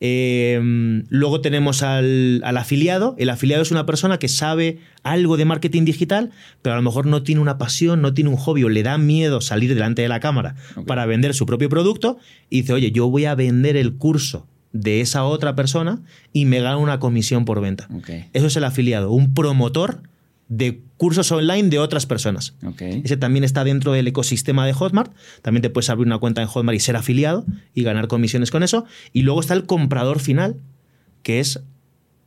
[0.00, 0.60] Eh,
[1.08, 3.16] luego tenemos al, al, afiliado.
[3.18, 6.30] El afiliado es una persona que sabe algo de marketing digital,
[6.62, 8.96] pero a lo mejor no tiene una pasión, no tiene un hobby o le da
[8.96, 10.84] miedo salir delante de la cámara okay.
[10.84, 12.18] para vender su propio producto
[12.48, 15.98] y dice, oye, yo voy a vender el curso de esa otra persona
[16.32, 17.88] y me gano una comisión por venta.
[17.92, 18.26] Okay.
[18.34, 20.02] Eso es el afiliado, un promotor
[20.48, 22.54] de cursos online de otras personas.
[22.64, 23.02] Okay.
[23.04, 25.12] Ese también está dentro del ecosistema de Hotmart.
[25.42, 28.62] También te puedes abrir una cuenta en Hotmart y ser afiliado y ganar comisiones con
[28.62, 28.86] eso.
[29.12, 30.56] Y luego está el comprador final,
[31.22, 31.60] que es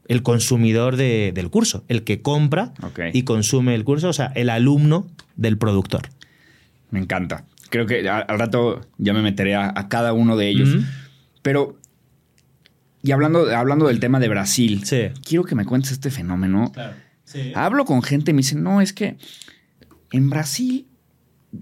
[0.08, 3.12] el consumidor de, del curso, el que compra okay.
[3.14, 6.10] y consume el curso, o sea, el alumno del productor.
[6.92, 7.46] Me encanta.
[7.70, 10.70] Creo que al rato ya me meteré a, a cada uno de ellos.
[11.42, 11.78] Pero,
[13.02, 15.04] y hablando, hablando del tema de Brasil, sí.
[15.26, 16.72] quiero que me cuentes este fenómeno.
[16.74, 16.94] Claro.
[17.32, 17.52] Sí.
[17.56, 19.18] Hablo con gente y me dicen, no, es que
[20.12, 20.88] en Brasil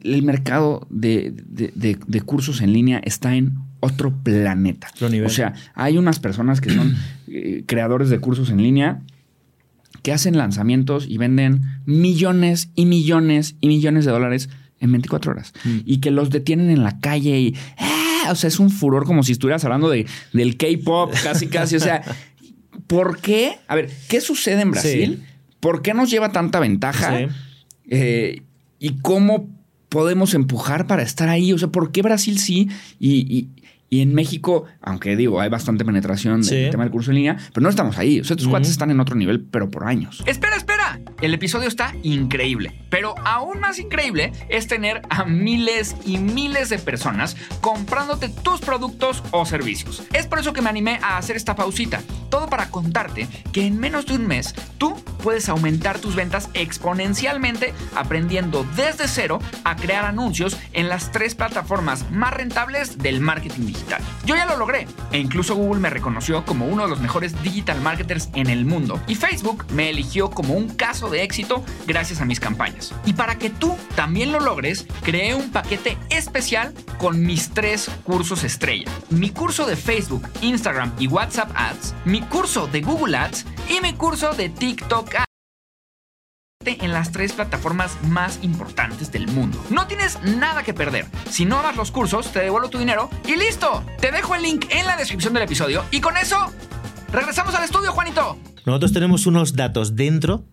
[0.03, 4.89] el mercado de, de, de, de cursos en línea está en otro planeta.
[5.25, 6.95] O sea, hay unas personas que son
[7.27, 9.01] eh, creadores de cursos en línea
[10.03, 15.53] que hacen lanzamientos y venden millones y millones y millones de dólares en 24 horas.
[15.63, 15.79] Mm.
[15.85, 17.55] Y que los detienen en la calle y...
[17.77, 18.31] ¡ah!
[18.31, 21.77] O sea, es un furor como si estuvieras hablando de, del K-pop, casi, casi.
[21.77, 22.03] O sea,
[22.87, 23.57] ¿por qué?
[23.67, 25.19] A ver, ¿qué sucede en Brasil?
[25.19, 25.38] Sí.
[25.59, 27.17] ¿Por qué nos lleva tanta ventaja?
[27.17, 27.27] Sí.
[27.89, 28.41] Eh,
[28.79, 29.49] ¿Y cómo
[29.89, 31.51] podemos empujar para estar ahí?
[31.53, 32.69] O sea, ¿por qué Brasil sí
[32.99, 33.49] y, y,
[33.89, 36.55] y en México, aunque digo, hay bastante penetración Sí.
[36.55, 38.19] del tema del curso en línea, pero no estamos ahí.
[38.19, 38.51] O sea, estos Ujú.
[38.51, 40.23] cuates están en otro nivel, pero por años.
[40.25, 40.99] Espera, espera.
[41.21, 42.73] El episodio está increíble.
[42.89, 49.23] Pero aún más increíble es tener a miles y miles de personas comprándote tus productos
[49.31, 50.03] o servicios.
[50.13, 52.01] Es por eso que me animé a hacer esta pausita.
[52.29, 57.73] Todo para contarte que en menos de un mes tú puedes aumentar tus ventas exponencialmente
[57.95, 63.78] aprendiendo desde cero a crear anuncios en las tres plataformas más rentables del marketing digital.
[64.25, 67.81] Yo ya lo logré e incluso Google me reconoció como uno de los mejores digital
[67.81, 72.25] marketers en el mundo y Facebook me eligió como un caso de éxito gracias a
[72.25, 72.93] mis campañas.
[73.05, 78.43] Y para que tú también lo logres, creé un paquete especial con mis tres cursos
[78.43, 78.89] estrella.
[79.09, 83.93] Mi curso de Facebook, Instagram y WhatsApp Ads, mi curso de Google Ads y mi
[83.93, 85.28] curso de TikTok Ads
[86.65, 89.63] en las tres plataformas más importantes del mundo.
[89.69, 91.05] No tienes nada que perder.
[91.29, 93.81] Si no amas los cursos, te devuelvo tu dinero y listo.
[94.01, 96.35] Te dejo el link en la descripción del episodio y con eso
[97.13, 98.37] regresamos al estudio, Juanito.
[98.65, 100.43] Nosotros tenemos unos datos dentro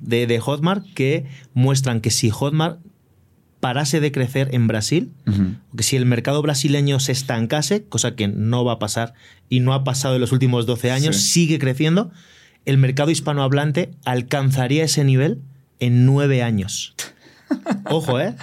[0.00, 2.78] de, de Hotmart que muestran que si Hotmart
[3.58, 5.12] parase de crecer en Brasil,
[5.76, 9.14] que si el mercado brasileño se estancase, cosa que no va a pasar
[9.48, 11.28] y no ha pasado en los últimos 12 años, Sí.
[11.30, 12.12] sigue creciendo,
[12.66, 15.42] el mercado hispanohablante alcanzaría ese nivel
[15.80, 16.94] en nueve años.
[17.90, 18.34] Ojo, ¿eh?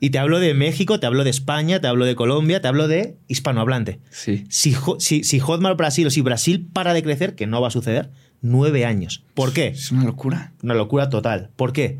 [0.00, 2.88] Y te hablo de México, te hablo de España, te hablo de Colombia, te hablo
[2.88, 4.00] de hispanohablante.
[4.10, 4.44] Sí.
[4.48, 8.10] Si, si Hotmart Brasil o si Brasil para de crecer, que no va a suceder,
[8.40, 9.22] nueve años.
[9.34, 9.68] ¿Por qué?
[9.68, 10.52] Es una locura.
[10.62, 11.50] Una locura total.
[11.56, 11.98] ¿Por qué?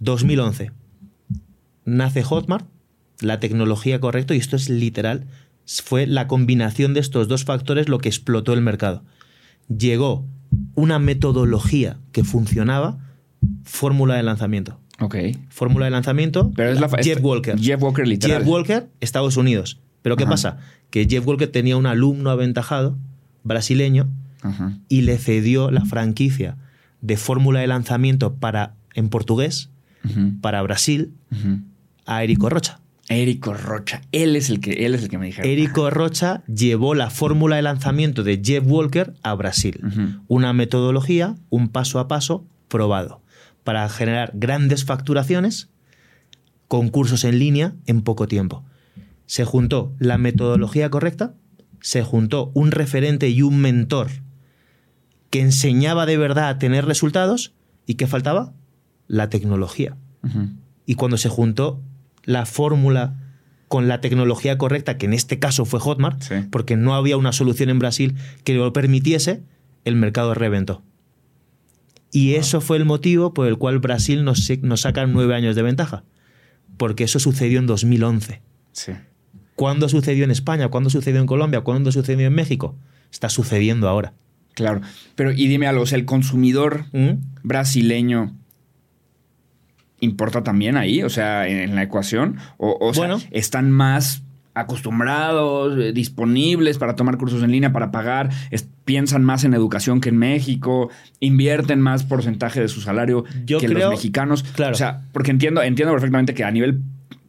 [0.00, 0.72] 2011.
[1.86, 2.66] Nace Hotmart,
[3.20, 5.26] la tecnología correcta, y esto es literal,
[5.66, 9.02] fue la combinación de estos dos factores lo que explotó el mercado.
[9.68, 10.26] Llegó
[10.74, 12.98] una metodología que funcionaba,
[13.64, 14.78] fórmula de lanzamiento.
[15.00, 15.16] Ok.
[15.48, 17.58] Fórmula de lanzamiento, Pero es la Jeff Walker.
[17.58, 18.38] Jeff Walker, literal.
[18.38, 19.80] Jeff Walker, Estados Unidos.
[20.02, 20.30] Pero ¿qué Ajá.
[20.32, 20.58] pasa?
[20.90, 22.98] Que Jeff Walker tenía un alumno aventajado,
[23.42, 24.08] brasileño,
[24.42, 24.76] Ajá.
[24.88, 26.56] y le cedió la franquicia
[27.00, 29.70] de fórmula de lanzamiento para, en portugués
[30.40, 31.12] para Brasil
[32.06, 32.80] a Érico Rocha.
[33.08, 34.02] Érico Rocha.
[34.12, 35.50] Él es el que, él es el que me dijeron.
[35.50, 39.80] Érico Rocha llevó la fórmula de lanzamiento de Jeff Walker a Brasil.
[40.28, 43.20] Una metodología, un paso a paso probado
[43.64, 45.68] para generar grandes facturaciones
[46.68, 48.64] con cursos en línea en poco tiempo.
[49.26, 51.34] Se juntó la metodología correcta,
[51.80, 54.08] se juntó un referente y un mentor
[55.30, 57.54] que enseñaba de verdad a tener resultados
[57.86, 58.52] y ¿qué faltaba?
[59.06, 59.96] La tecnología.
[60.86, 61.80] Y cuando se juntó
[62.24, 63.16] la fórmula
[63.68, 66.34] con la tecnología correcta, que en este caso fue Hotmart, Sí.
[66.50, 69.42] porque no había una solución en Brasil que lo permitiese,
[69.84, 70.82] el mercado reventó.
[72.12, 76.04] Y eso fue el motivo por el cual Brasil nos, saca nueve años de ventaja.
[76.76, 78.40] Porque eso sucedió en 2011.
[78.72, 78.92] Sí.
[79.54, 80.68] ¿Cuándo sucedió en España?
[80.68, 81.60] ¿Cuándo sucedió en Colombia?
[81.60, 82.74] ¿Cuándo sucedió en México?
[83.12, 84.14] Está sucediendo ahora.
[84.54, 84.80] Claro.
[85.14, 87.22] Pero, y dime algo, o sea, el consumidor ¿Mm?
[87.42, 88.34] brasileño
[90.00, 94.22] importa también ahí, o sea, en, en la ecuación, o, o sea, están más
[94.60, 100.00] acostumbrados, eh, disponibles para tomar cursos en línea, para pagar, es- piensan más en educación
[100.00, 104.42] que en México, invierten más porcentaje de su salario Yo que creo- los mexicanos.
[104.42, 104.72] claro.
[104.72, 106.80] O sea, porque entiendo, entiendo perfectamente que a nivel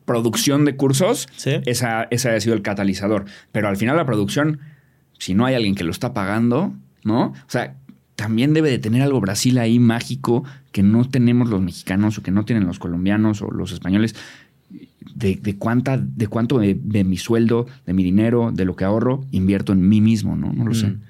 [0.05, 1.51] producción de cursos, Sí.
[1.65, 3.25] esa, ese ha sido el catalizador.
[3.51, 4.59] Pero al final la producción
[5.19, 7.25] si no hay alguien que lo está pagando, ¿no?
[7.27, 7.75] O sea,
[8.15, 12.31] también debe de tener algo Brasil ahí mágico que no tenemos los mexicanos o que
[12.31, 14.15] no tienen los colombianos o los españoles.
[15.21, 18.83] De, de cuánta, de cuánto de, de, mi sueldo, de mi dinero, de lo que
[18.83, 20.51] ahorro, invierto en mí mismo, ¿no?
[20.51, 20.87] No lo sé.
[20.87, 21.01] Mm.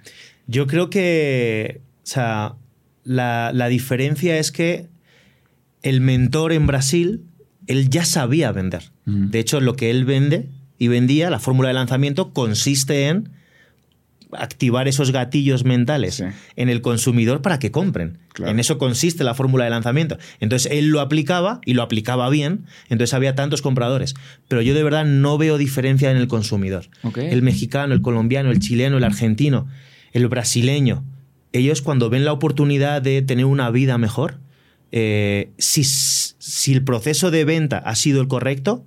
[0.48, 2.56] Yo creo que, o sea,
[3.04, 4.88] la, la diferencia es que
[5.82, 7.24] el mentor en Brasil,
[7.68, 8.92] él ya sabía vender.
[9.06, 9.30] Mm.
[9.30, 13.30] De hecho, lo que él vende y vendía, la fórmula de lanzamiento, consiste en
[14.38, 16.24] activar esos gatillos mentales Sí.
[16.56, 18.18] en el consumidor para que compren.
[18.34, 18.52] Claro.
[18.52, 20.18] En eso consiste la fórmula de lanzamiento.
[20.40, 24.14] Entonces él lo aplicaba y lo aplicaba bien, entonces había tantos compradores.
[24.48, 26.86] Pero yo de verdad no veo diferencia en el consumidor.
[27.16, 29.68] El mexicano, el colombiano, el chileno, el argentino,
[30.14, 31.04] el brasileño,
[31.54, 34.40] ellos cuando ven la oportunidad de tener una vida mejor,
[34.94, 38.86] eh, si, si el proceso de venta ha sido el correcto,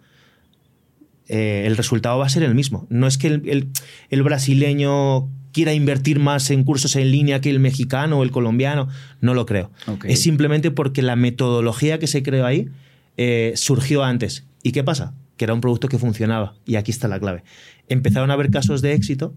[1.28, 2.86] eh, el resultado va a ser el mismo.
[2.90, 3.68] No es que el, el-
[4.10, 8.88] el brasileño quiera invertir más en cursos en línea que el mexicano o el colombiano,
[9.20, 9.70] no lo creo.
[10.08, 12.68] Es simplemente porque la metodología que se creó ahí
[13.16, 14.44] eh, surgió antes.
[14.62, 15.14] ¿Y qué pasa?
[15.36, 16.54] Que era un producto que funcionaba.
[16.66, 17.44] Y aquí está la clave.
[17.88, 19.34] Empezaron a haber casos de éxito,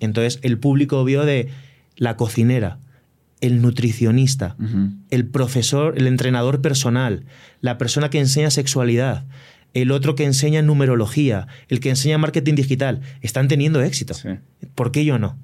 [0.00, 1.48] entonces el público vio de
[1.96, 2.78] la cocinera,
[3.40, 4.56] el nutricionista,
[5.10, 7.24] el profesor, el entrenador personal,
[7.60, 9.24] la persona que enseña sexualidad,
[9.74, 14.14] el otro que enseña numerología, el que enseña marketing digital, están teniendo éxito.
[14.14, 14.28] Sí.
[14.74, 15.38] ¿Por qué yo no?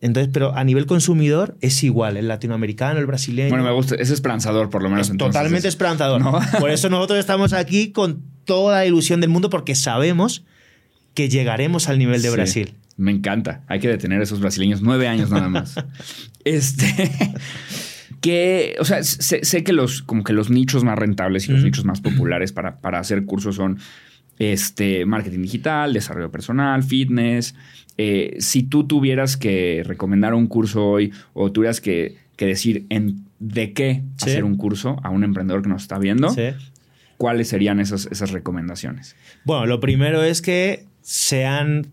[0.00, 3.48] Entonces, pero a nivel consumidor es igual, el latinoamericano, el brasileño.
[3.50, 3.96] Bueno, me gusta.
[3.96, 5.06] Es esperanzador, por lo menos.
[5.08, 5.34] es entonces.
[5.34, 6.20] totalmente esperanzador.
[6.20, 6.38] ¿No?
[6.60, 10.44] Por eso nosotros estamos aquí con toda la ilusión del mundo porque sabemos
[11.14, 12.34] que llegaremos al nivel de Sí.
[12.34, 12.74] Brasil.
[12.96, 13.62] Me encanta.
[13.66, 14.82] Hay que detener a esos brasileños.
[14.82, 15.74] Nueve años nada más.
[16.44, 17.34] este.
[18.20, 21.62] Que, o sea, sé, sé que los, como que los nichos más rentables y los
[21.62, 23.78] nichos más populares para, para hacer cursos son
[24.38, 27.54] este, marketing digital, desarrollo personal, fitness.
[27.96, 33.24] Eh, si tú tuvieras que recomendar un curso hoy o tuvieras que, que decir en
[33.40, 34.30] de qué Sí.
[34.30, 36.42] hacer un curso a un emprendedor que nos está viendo, Sí.
[37.18, 39.14] ¿cuáles serían esas, esas recomendaciones?
[39.44, 41.86] Bueno, lo primero es que sean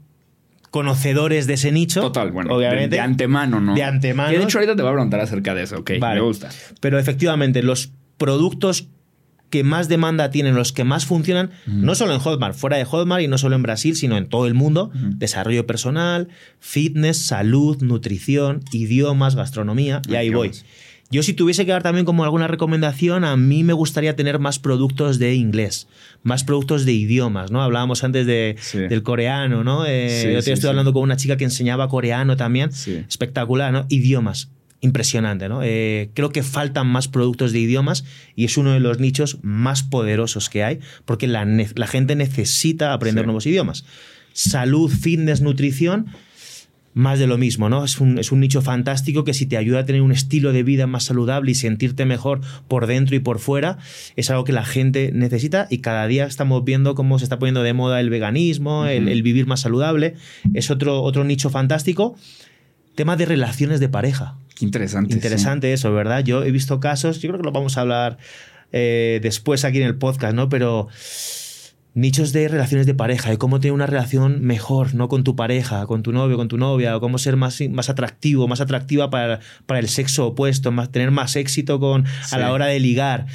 [0.75, 2.01] conocedores de ese nicho.
[2.01, 2.97] Total, bueno, de- obviamente.
[2.97, 3.75] de, antemano, ¿no?
[3.75, 4.29] De antemano.
[4.29, 6.19] Que de hecho ahorita te voy a preguntar acerca de eso, ok, Vale.
[6.19, 6.49] me gusta.
[6.81, 8.89] Pero efectivamente, los productos
[9.49, 11.77] que más demanda tienen, los que más funcionan, Ujú.
[11.77, 14.47] no solo en Hotmart, fuera de Hotmart y no solo en Brasil, sino en todo
[14.47, 15.11] el mundo, Ujú.
[15.15, 16.27] desarrollo personal,
[16.59, 20.51] fitness, salud, nutrición, idiomas, gastronomía, y Ah, ahí voy.
[21.11, 24.57] Yo si tuviese que dar también como alguna recomendación, a mí me gustaría tener más
[24.57, 25.87] productos de inglés,
[26.23, 27.61] más productos de idiomas, ¿no?
[27.61, 28.79] Hablábamos antes de, Sí.
[28.79, 29.85] del coreano, ¿no?
[29.85, 32.71] Eh, Sí, yo te sí, estoy hablando con una chica que enseñaba coreano también,
[33.07, 33.85] espectacular, ¿no?
[33.89, 34.49] Idiomas.
[34.81, 35.61] Impresionante, ¿no?
[35.63, 38.03] Eh, creo que faltan más productos de idiomas
[38.35, 42.93] y es uno de los nichos más poderosos que hay porque la, la gente necesita
[42.93, 43.85] aprender nuevos idiomas.
[44.33, 46.07] Salud, fitness, nutrición,
[46.95, 47.83] más de lo mismo, ¿no?
[47.83, 50.63] Es un, es un nicho fantástico que si te ayuda a tener un estilo de
[50.63, 53.77] vida más saludable y sentirte mejor por dentro y por fuera,
[54.15, 57.63] es algo que la gente necesita y cada día estamos viendo cómo se está poniendo
[57.63, 60.15] de moda el veganismo, el, vivir más saludable.
[60.53, 62.15] Es otro, otro nicho fantástico.
[62.95, 64.37] Tema de relaciones de pareja.
[64.55, 65.13] Qué interesante.
[65.13, 66.23] Interesante eso, ¿verdad?
[66.23, 68.17] Yo he visto casos, yo creo que lo vamos a hablar
[68.71, 70.47] eh, después aquí en el podcast, ¿no?
[70.47, 70.87] Pero
[71.95, 75.07] nichos de relaciones de pareja, de cómo tener una relación mejor, ¿no?
[75.07, 78.47] Con tu pareja, con tu novio, con tu novia, o cómo ser más, más atractivo,
[78.47, 82.35] más atractiva para, para el sexo opuesto, más, tener más éxito con, Sí.
[82.35, 83.25] a la hora de ligar.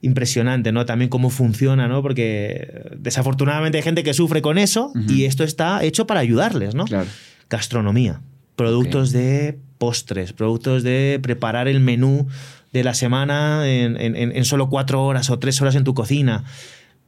[0.00, 0.84] Impresionante, ¿no?
[0.84, 2.02] También cómo funciona, ¿no?
[2.02, 6.84] Porque desafortunadamente hay gente que sufre con eso y esto está hecho para ayudarles, ¿no?
[6.86, 7.06] Claro.
[7.48, 8.20] gastronomía,
[8.56, 12.26] productos de postres, productos de preparar el menú
[12.72, 16.44] de la semana en- en- en solo cuatro horas o tres horas en tu cocina.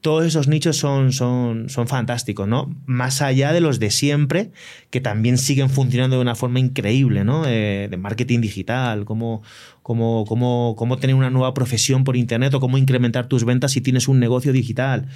[0.05, 2.71] Todos esos nichos son, son, son fantásticos, ¿no?
[2.85, 4.51] Más allá de los de siempre,
[4.91, 7.47] que también siguen funcionando de una forma increíble, ¿no?
[7.47, 9.43] Eh, de marketing digital, cómo,
[9.81, 13.81] cómo, cómo, cómo tener una nueva profesión por internet o cómo incrementar tus ventas si
[13.81, 15.09] tienes un negocio digital.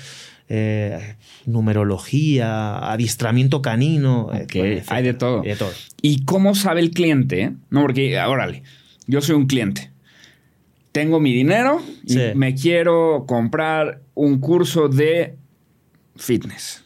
[0.48, 4.30] Eh, numerología, adiestramiento canino.
[4.32, 5.42] eh, hay de todo.
[5.42, 5.72] de todo.
[6.00, 7.52] ¿Y cómo sabe el cliente?
[7.68, 8.62] No, porque, órale,
[9.06, 9.90] yo soy un cliente.
[10.98, 12.20] Tengo mi dinero y Sí.
[12.34, 15.36] me quiero comprar un curso de
[16.16, 16.84] fitness.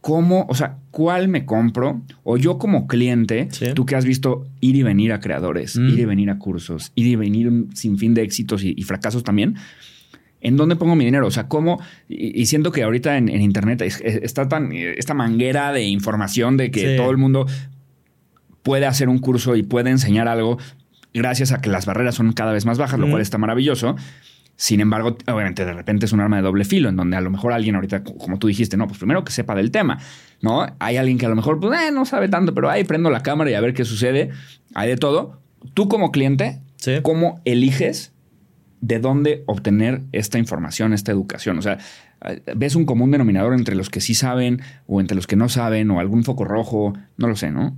[0.00, 2.02] ¿Cómo, o sea, cuál me compro?
[2.24, 3.66] O yo como cliente, Sí.
[3.74, 5.88] tú que has visto ir y venir a creadores, Mm.
[5.88, 9.22] ir y venir a cursos, ir y venir un sinfín de éxitos y, y fracasos
[9.22, 9.56] también,
[10.40, 11.26] ¿en dónde pongo mi dinero?
[11.26, 11.78] O sea, ¿cómo?
[12.08, 15.82] Y, y siento que ahorita en, en Internet es- es- está tan, esta manguera de
[15.84, 16.96] información de que Sí.
[16.96, 17.46] todo el mundo
[18.62, 20.58] puede hacer un curso y puede enseñar algo
[21.14, 23.96] gracias a que las barreras son cada vez más bajas, lo cual está maravilloso.
[24.56, 27.30] Sin embargo, obviamente de repente es un arma de doble filo, en donde a lo
[27.30, 30.00] mejor alguien ahorita, como tú dijiste, no, pues primero que sepa del tema,
[30.42, 30.66] ¿no?
[30.80, 33.22] Hay alguien que a lo mejor pues, eh, no sabe tanto, pero ahí prendo la
[33.22, 34.30] cámara y a ver qué sucede.
[34.74, 35.40] Hay de todo.
[35.74, 36.60] Tú como cliente,
[37.02, 38.12] ¿cómo eliges
[38.80, 41.58] de dónde obtener esta información, esta educación?
[41.58, 41.78] O sea,
[42.56, 45.88] ¿ves un común denominador entre los que sí saben o entre los que no saben
[45.92, 46.94] o algún foco rojo?
[47.16, 47.76] No lo sé, ¿no?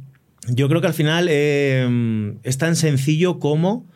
[0.52, 3.86] Yo creo que al final eh, es tan sencillo como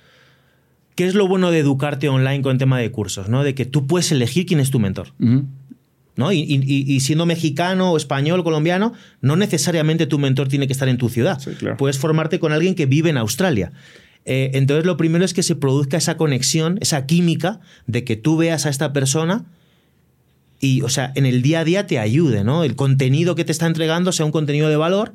[0.95, 3.29] ¿Qué es lo bueno de educarte online con el tema de cursos?
[3.29, 3.43] ¿no?
[3.43, 5.09] De que tú puedes elegir quién es tu mentor.
[5.19, 6.33] ¿no?
[6.33, 11.09] Y, siendo mexicano o español colombiano, no necesariamente tu mentor tiene que estar en tu
[11.09, 11.40] ciudad.
[11.79, 13.73] Puedes formarte con alguien que vive en Australia.
[14.25, 18.37] Eh, entonces, lo primero es que se produzca esa conexión, esa química de que tú
[18.37, 19.45] veas a esta persona
[20.61, 22.64] y, o sea, en el día a día te ayude, ¿no?
[22.64, 25.12] El contenido que te está entregando sea un contenido de valor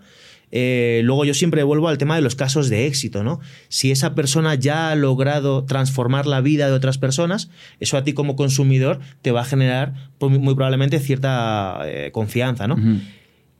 [0.51, 3.39] eh, luego yo siempre vuelvo al tema de los casos de éxito, ¿no?
[3.67, 8.13] Si esa persona ya ha logrado transformar la vida de otras personas, eso a ti
[8.13, 12.77] como consumidor te va a generar pues, muy, probablemente cierta eh, confianza, ¿no?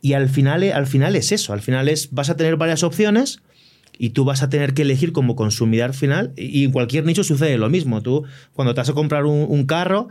[0.02, 3.42] Y al final, al final es eso, al final es, vas a tener varias opciones
[3.98, 7.58] y tú vas a tener que elegir como consumidor final y en cualquier nicho sucede
[7.58, 8.02] lo mismo.
[8.02, 8.24] Tú
[8.54, 10.08] cuando te vas a comprar un carro,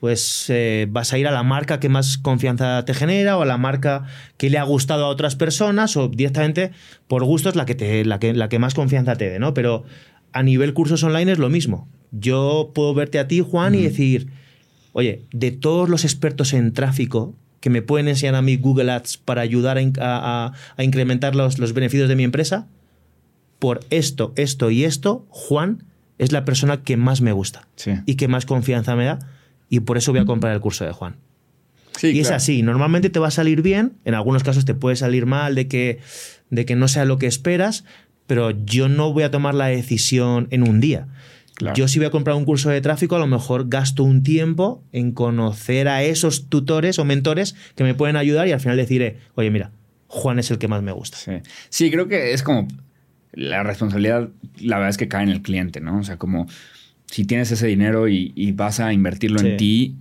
[0.00, 3.46] pues eh, vas a ir a la marca que más confianza te genera o a
[3.46, 4.06] la marca
[4.38, 6.70] que le ha gustado a otras personas o directamente
[7.06, 9.52] por gusto es la que, te, la que, la que más confianza te dé, ¿no?
[9.52, 9.84] Pero
[10.32, 11.86] a nivel cursos online es lo mismo.
[12.12, 14.28] Yo puedo verte a ti, Juan, y decir,
[14.92, 19.18] oye, de todos los expertos en tráfico que me pueden enseñar a mí Google Ads
[19.18, 22.66] para ayudar a, incrementar los, los beneficios de mi empresa,
[23.58, 25.84] por esto, esto y esto, Juan
[26.16, 27.68] es la persona que más me gusta
[28.06, 29.18] y que más confianza me da
[29.70, 31.16] y por eso voy a comprar el curso de Juan.
[32.02, 35.24] y es así, normalmente te va a salir bien, en algunos casos te puede salir
[35.24, 36.00] mal de que,
[36.50, 37.84] de que no sea lo que esperas,
[38.26, 41.08] pero yo no voy a tomar la decisión en un día.
[41.74, 44.82] Yo si voy a comprar un curso de tráfico, a lo mejor gasto un tiempo
[44.92, 49.18] en conocer a esos tutores o mentores que me pueden ayudar y al final deciré,
[49.34, 49.70] oye, mira,
[50.06, 51.18] Juan es el que más me gusta.
[51.18, 51.32] Sí,
[51.68, 52.66] sí creo que es como
[53.32, 55.98] la responsabilidad, la verdad es que cae en el cliente, ¿no?
[55.98, 56.48] O sea, como
[57.10, 59.96] si tienes ese dinero y, vas a invertirlo en ti,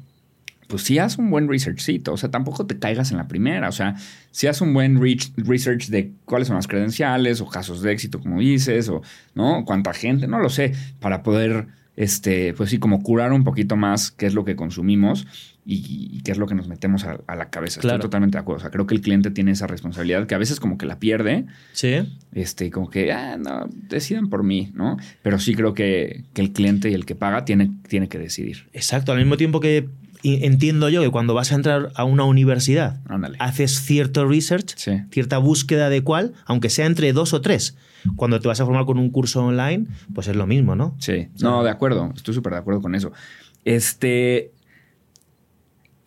[0.67, 2.13] pues sí haz un buen researchcito.
[2.13, 3.67] O sea, tampoco te caigas en la primera.
[3.67, 3.95] O sea,
[4.29, 8.39] si haz un buen research de cuáles son las credenciales o casos de éxito, como
[8.39, 9.01] dices, o
[9.33, 13.75] no, cuánta gente, no lo sé, para poder, este, pues sí, como curar un poquito
[13.75, 15.25] más qué es lo que consumimos
[15.71, 17.79] y, qué es lo que nos metemos a, la cabeza.
[17.79, 18.57] Estoy totalmente de acuerdo.
[18.57, 20.99] O sea, creo que el cliente tiene esa responsabilidad que a veces como que la
[20.99, 21.45] pierde.
[21.73, 21.95] Sí.
[22.33, 24.97] Este, como que, ah, no, decidan por mí, ¿no?
[25.21, 28.69] Pero sí creo que, el cliente y el que paga tiene, tiene que decidir.
[28.73, 29.11] Exacto.
[29.11, 29.89] Al mismo tiempo que
[30.23, 32.99] entiendo yo que cuando vas a entrar a una universidad,
[33.39, 34.75] haces cierto research,
[35.11, 37.77] cierta búsqueda de cuál, aunque sea entre dos o tres.
[38.15, 40.95] Cuando te vas a formar con un curso online, pues es lo mismo, ¿no?
[40.99, 41.27] Sí.
[41.41, 42.11] No, de acuerdo.
[42.15, 43.11] Estoy súper de acuerdo con eso.
[43.65, 44.51] Este,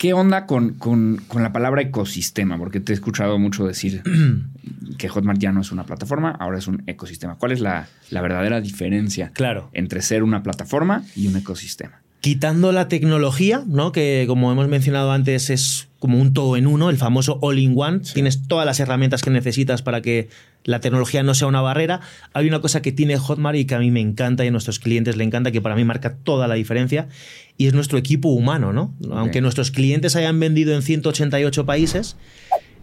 [0.02, 2.58] ¿Qué onda con, la palabra ecosistema?
[2.58, 4.02] Porque te he escuchado mucho decir
[4.98, 7.36] que Hotmart ya no es una plataforma, ahora es un ecosistema.
[7.36, 9.70] ¿Cuál es la, verdadera diferencia claro.
[9.72, 12.02] entre ser una plataforma y un ecosistema?
[12.18, 13.92] Quitando la tecnología, ¿no?
[13.92, 18.00] que como hemos mencionado antes es como un todo en uno, el famoso all-in-one.
[18.00, 20.30] Tienes todas las herramientas que necesitas para que
[20.64, 22.00] la tecnología no sea una barrera.
[22.32, 24.78] Hay una cosa que tiene Hotmart y que a mí me encanta y a nuestros
[24.78, 27.08] clientes le encanta, que para mí marca toda la diferencia,
[27.56, 28.72] y es nuestro equipo humano.
[28.72, 28.94] ¿no?
[29.10, 32.16] Aunque nuestros clientes hayan vendido en 188 países,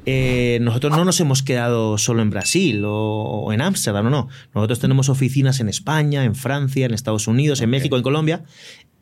[0.05, 4.27] eh, nosotros no nos hemos quedado solo en Brasil o, en Ámsterdam, no, no.
[4.55, 8.43] Nosotros tenemos oficinas en España, en Francia, en Estados Unidos, en México, en Colombia,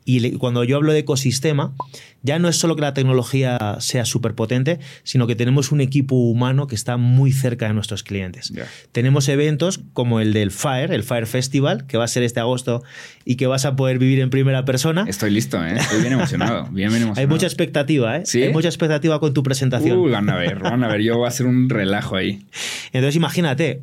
[0.08, 1.74] y cuando yo hablo de ecosistema,
[2.22, 6.16] ya no es solo que la tecnología sea súper potente, sino que tenemos un equipo
[6.16, 8.50] humano que está muy cerca de nuestros clientes.
[8.90, 12.82] Tenemos eventos como el del Fire, el Fire Festival, que va a ser este agosto
[13.26, 15.04] y que vas a poder vivir en primera persona.
[15.06, 15.74] Estoy listo, ¿eh?
[15.76, 16.68] estoy bien emocionado.
[16.78, 17.20] Bien, bien emocionado.
[17.20, 18.22] Hay mucha expectativa, ¿eh?
[18.34, 19.98] Hay mucha expectativa con tu presentación.
[19.98, 21.02] Uy, van a ver, van a ver.
[21.02, 22.46] Yo voy a hacer un relajo ahí.
[22.92, 23.82] Entonces, imagínate,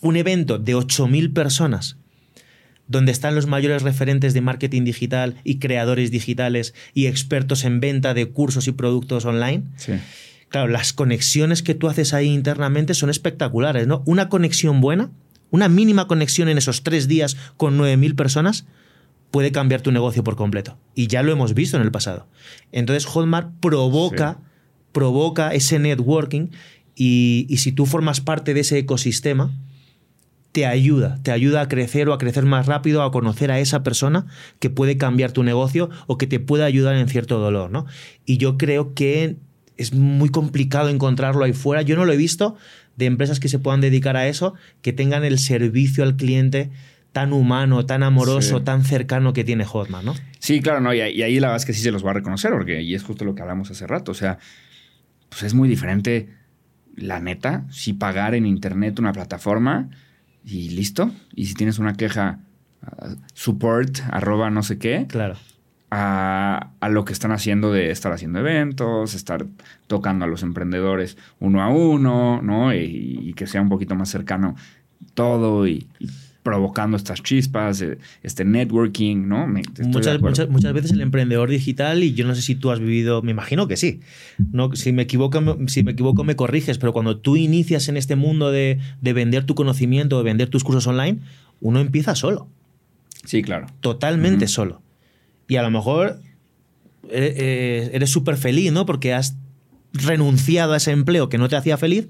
[0.00, 1.98] un evento de 8.000 personas
[2.90, 8.14] donde están los mayores referentes de marketing digital y creadores digitales y expertos en venta
[8.14, 9.62] de cursos y productos online.
[10.48, 14.02] Claro, las conexiones que tú haces ahí internamente son espectaculares, ¿no?
[14.06, 15.12] Una conexión buena,
[15.50, 18.66] una mínima conexión en esos tres días con 9.000 personas
[19.30, 20.76] puede cambiar tu negocio por completo.
[20.96, 22.26] Y ya lo hemos visto en el pasado.
[22.72, 24.40] Entonces Hotmart provoca,
[24.90, 26.48] provoca ese networking
[26.96, 29.52] y, y si tú formas parte de ese ecosistema,
[30.52, 33.82] te ayuda, te ayuda a crecer o a crecer más rápido, a conocer a esa
[33.82, 34.26] persona
[34.58, 37.86] que puede cambiar tu negocio o que te puede ayudar en cierto dolor, ¿no?
[38.26, 39.36] Y yo creo que
[39.76, 41.82] es muy complicado encontrarlo ahí fuera.
[41.82, 42.56] Yo no lo he visto
[42.96, 46.70] de empresas que se puedan dedicar a eso, que tengan el servicio al cliente
[47.12, 48.64] tan humano, tan amoroso, Sí.
[48.64, 50.14] tan cercano que tiene Hotmart, ¿no?
[50.38, 52.14] Sí, claro, no, y, y ahí la verdad es que sí se los va a
[52.14, 54.12] reconocer, porque y es justo lo que hablamos hace rato.
[54.12, 54.38] O sea,
[55.28, 56.28] pues es muy diferente,
[56.96, 59.88] la neta, si pagar en internet una plataforma
[60.44, 61.10] y listo.
[61.34, 62.40] Y si tienes una queja,
[62.82, 65.36] ah, support, arroba no sé qué, Claro.
[65.90, 69.46] a, a lo que están haciendo de estar haciendo eventos, estar
[69.86, 72.72] tocando a los emprendedores uno a uno, ¿no?
[72.74, 74.54] Y, y que sea un poquito más cercano
[75.14, 76.08] todo y, y
[76.42, 79.46] provocando estas chispas, eh, este networking, ¿no?
[79.46, 82.80] Me- Muchas, muchas, muchas veces el emprendedor digital, y yo no sé si tú has
[82.80, 84.00] vivido, me imagino que sí.
[84.52, 87.96] No, si, me equivoco, me- si me equivoco, me corriges, pero cuando tú inicias en
[87.98, 91.18] este mundo de, de vender tu conocimiento, de vender tus cursos online,
[91.60, 92.48] uno empieza solo,
[93.24, 93.66] Sí, claro.
[93.80, 94.80] totalmente solo.
[95.46, 96.20] Y a lo mejor
[97.10, 98.86] eres- eh, eres súper feliz, ¿no?
[98.86, 99.36] Porque has
[99.92, 102.08] renunciado a ese empleo que no te hacía feliz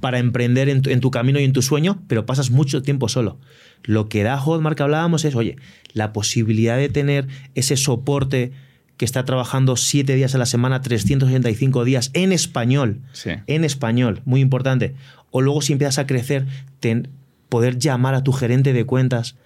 [0.00, 3.08] para emprender en tu, en tu camino y en tu sueño, pero pasas mucho tiempo
[3.08, 3.38] solo.
[3.82, 5.56] Lo que da Hotmart que hablábamos es, oye,
[5.94, 8.52] la posibilidad de tener ese soporte
[8.96, 13.30] que está trabajando siete días a la semana, 365 días en español, Sí.
[13.46, 14.94] en español, muy importante.
[15.30, 16.46] O luego si empiezas a crecer,
[16.80, 17.08] ten-
[17.48, 19.36] poder llamar a tu gerente de cuentas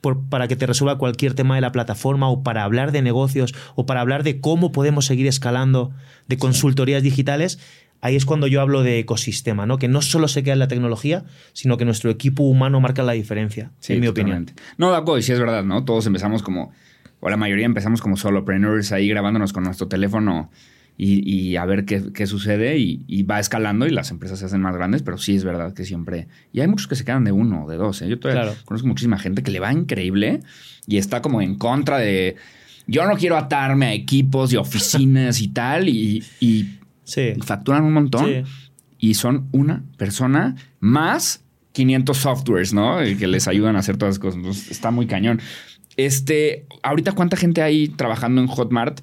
[0.00, 3.54] por- para que te resuelva cualquier tema de la plataforma o para hablar de negocios
[3.74, 5.92] o para hablar de cómo podemos seguir escalando
[6.28, 7.58] de consultorías digitales.
[8.00, 9.78] Ahí es cuando yo hablo de ecosistema, ¿no?
[9.78, 13.12] Que no solo se queda en la tecnología, sino que nuestro equipo humano marca la
[13.12, 14.52] diferencia, Sí, en mi totalmente.
[14.52, 14.72] opinión.
[14.78, 15.84] No, de acuerdo, y sí es verdad, ¿no?
[15.84, 16.72] Todos empezamos como,
[17.20, 20.50] o la mayoría empezamos como solopreneurs ahí grabándonos con nuestro teléfono
[20.96, 24.44] y, y a ver qué, qué sucede y, y va escalando y las empresas se
[24.46, 26.28] hacen más grandes, pero sí es verdad que siempre...
[26.52, 28.08] Y hay muchos que se quedan de uno o de dos, ¿eh?
[28.08, 28.56] Yo todavía Claro.
[28.64, 30.40] conozco muchísima gente que le va increíble
[30.86, 32.36] y está como en contra de...
[32.90, 36.77] Yo no quiero atarme a equipos y oficinas y tal y, y
[37.08, 37.32] Sí.
[37.44, 38.42] facturan un montón Sí.
[38.98, 41.42] y son una persona más
[41.72, 42.98] 500 softwares, ¿no?
[43.18, 44.36] Que les ayudan a hacer todas las cosas.
[44.36, 45.40] Entonces, está muy cañón.
[45.96, 49.00] Este, ahorita cuánta gente hay trabajando en Hotmart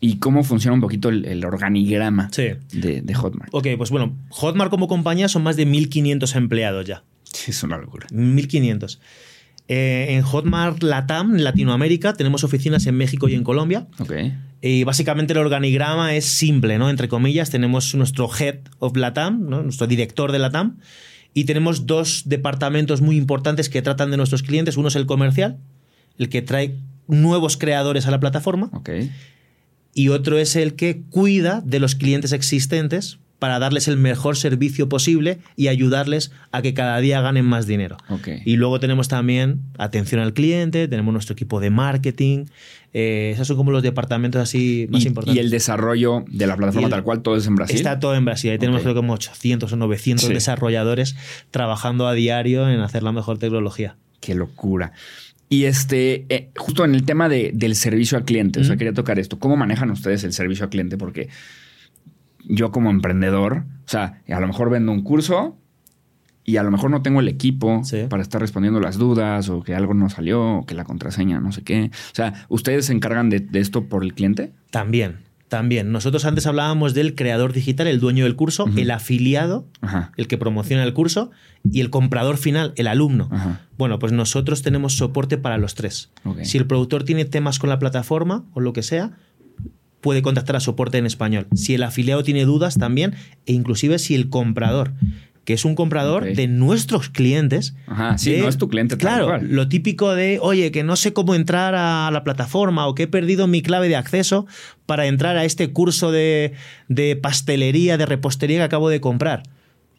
[0.00, 2.48] y cómo funciona un poquito el, el organigrama Sí.
[2.72, 3.48] de, de Hotmart.
[3.54, 7.02] Ok, pues bueno, Hotmart como compañía son más de 1.500 empleados ya.
[7.24, 8.06] Sí, es una locura.
[8.12, 8.98] 1.500.
[9.68, 13.88] Eh, en Hotmart Latam, Latinoamérica, tenemos oficinas en México y en Colombia.
[13.98, 14.12] Ok.
[14.60, 16.90] Y básicamente el organigrama es simple, ¿no?
[16.90, 19.62] Entre comillas, tenemos nuestro Head of Latam, ¿no?
[19.62, 20.78] nuestro director de Latam,
[21.34, 24.76] y tenemos dos departamentos muy importantes que tratan de nuestros clientes.
[24.76, 25.58] Uno es el comercial,
[26.18, 28.70] el que trae nuevos creadores a la plataforma,
[29.94, 34.88] y otro es el que cuida de los clientes existentes para darles el mejor servicio
[34.88, 37.96] posible y ayudarles a que cada día ganen más dinero.
[38.44, 42.46] Y luego tenemos también atención al cliente, tenemos nuestro equipo de marketing.
[42.98, 45.36] Eh, esos son como los departamentos así más y, importantes.
[45.36, 47.76] y el desarrollo de la plataforma el- tal cual, todo es en Brasil.
[47.76, 48.50] Está todo en Brasil.
[48.52, 48.84] Ahí tenemos Ok.
[48.84, 50.32] creo que como 800 o 900 Sí.
[50.32, 51.14] desarrolladores
[51.50, 53.96] trabajando a diario en hacer la mejor tecnología.
[54.20, 54.92] Qué locura.
[55.50, 58.94] Y este, eh, justo en el tema de- del servicio al cliente, o sea, quería
[58.94, 59.38] tocar esto.
[59.38, 60.96] ¿Cómo manejan ustedes el servicio al cliente?
[60.96, 61.28] Porque
[62.48, 65.58] yo como emprendedor, o sea, a lo mejor vendo un curso
[66.46, 68.04] y a lo mejor no tengo el equipo Sí.
[68.08, 71.52] para estar respondiendo las dudas o que algo no salió o que la contraseña no
[71.52, 71.90] sé qué.
[71.92, 74.52] O sea, ¿ustedes se encargan de, de esto por el cliente?
[74.70, 75.16] También,
[75.48, 75.90] también.
[75.92, 80.12] Nosotros antes hablábamos del creador digital, el dueño del curso, el afiliado, Ajá.
[80.16, 81.30] el que promociona el curso,
[81.70, 83.28] y el comprador final, el alumno.
[83.32, 83.60] Ajá.
[83.76, 86.10] Bueno, pues nosotros tenemos soporte para los tres.
[86.42, 89.12] Si el productor tiene temas con la plataforma o lo que sea,
[90.00, 91.48] puede contactar a soporte en español.
[91.54, 93.14] Si el afiliado tiene dudas también,
[93.46, 94.92] e inclusive si el comprador,
[95.46, 97.74] que es un comprador de nuestros clientes.
[97.86, 99.46] Ajá, sí, de- no es tu cliente tal Claro, cual.
[99.48, 103.06] lo típico de, oye, que no sé cómo entrar a la plataforma o que he
[103.08, 104.46] perdido mi clave de acceso
[104.84, 106.52] para entrar a este curso de,
[106.88, 109.44] de pastelería, de repostería que acabo de comprar.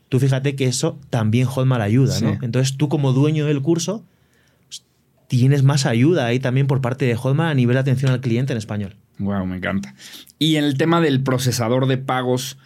[0.09, 2.37] Tú fíjate que eso también Hotmart ayuda, ¿no?
[2.41, 4.05] Entonces tú como dueño del curso
[5.27, 8.53] tienes más ayuda ahí también por parte de Hotmart a nivel de atención al cliente
[8.53, 8.95] en español.
[9.19, 9.95] Wow, me encanta.
[10.39, 12.57] Y en el tema del procesador de pagos,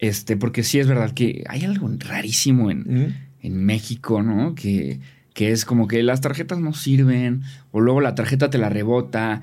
[0.00, 3.14] este, porque sí es verdad que hay algo rarísimo en, Mm.
[3.42, 4.54] en México, ¿no?
[4.54, 4.98] Que,
[5.34, 9.42] que es como que las tarjetas no sirven, o luego la tarjeta te la rebota.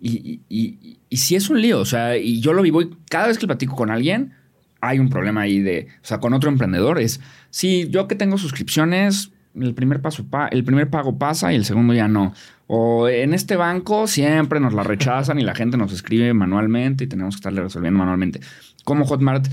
[0.00, 1.80] Y, y, y, y sí es un lío.
[1.80, 4.32] O sea, y yo lo vivo y cada vez que platico con alguien,
[4.80, 5.88] hay un problema ahí de.
[6.02, 7.20] O sea, con otro emprendedor es.
[7.50, 11.64] Sí, yo que tengo suscripciones, el primer paso pa- el primer pago pasa y el
[11.64, 12.32] segundo ya no.
[12.66, 17.06] O en este banco siempre nos la rechazan y la gente nos escribe manualmente y
[17.06, 18.40] tenemos que estarle resolviendo manualmente.
[18.84, 19.46] ¿Cómo Hotmart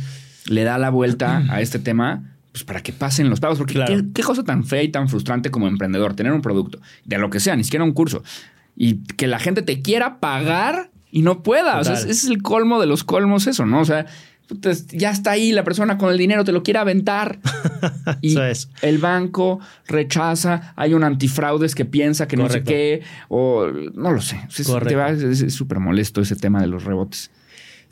[0.48, 2.36] le da la vuelta a este tema?
[2.52, 3.58] Pues para que pasen los pagos.
[3.58, 3.96] Porque Claro.
[3.96, 7.30] ¿qué, qué cosa tan fea y tan frustrante como emprendedor tener un producto, de lo
[7.30, 8.24] que sea, ni siquiera un curso,
[8.76, 11.80] y que la gente te quiera pagar y no pueda.
[11.80, 13.82] O sea, ese es el colmo de los colmos, eso, ¿no?
[13.82, 14.06] O sea,
[14.50, 17.40] Entonces, ya está ahí la persona con el dinero, te lo quiere aventar.
[18.22, 18.70] y Eso es.
[18.82, 24.22] el banco rechaza, hay un antifraudes que piensa que no sé qué, o no lo
[24.22, 24.40] sé.
[24.56, 27.32] Es súper molesto ese tema de los rebotes.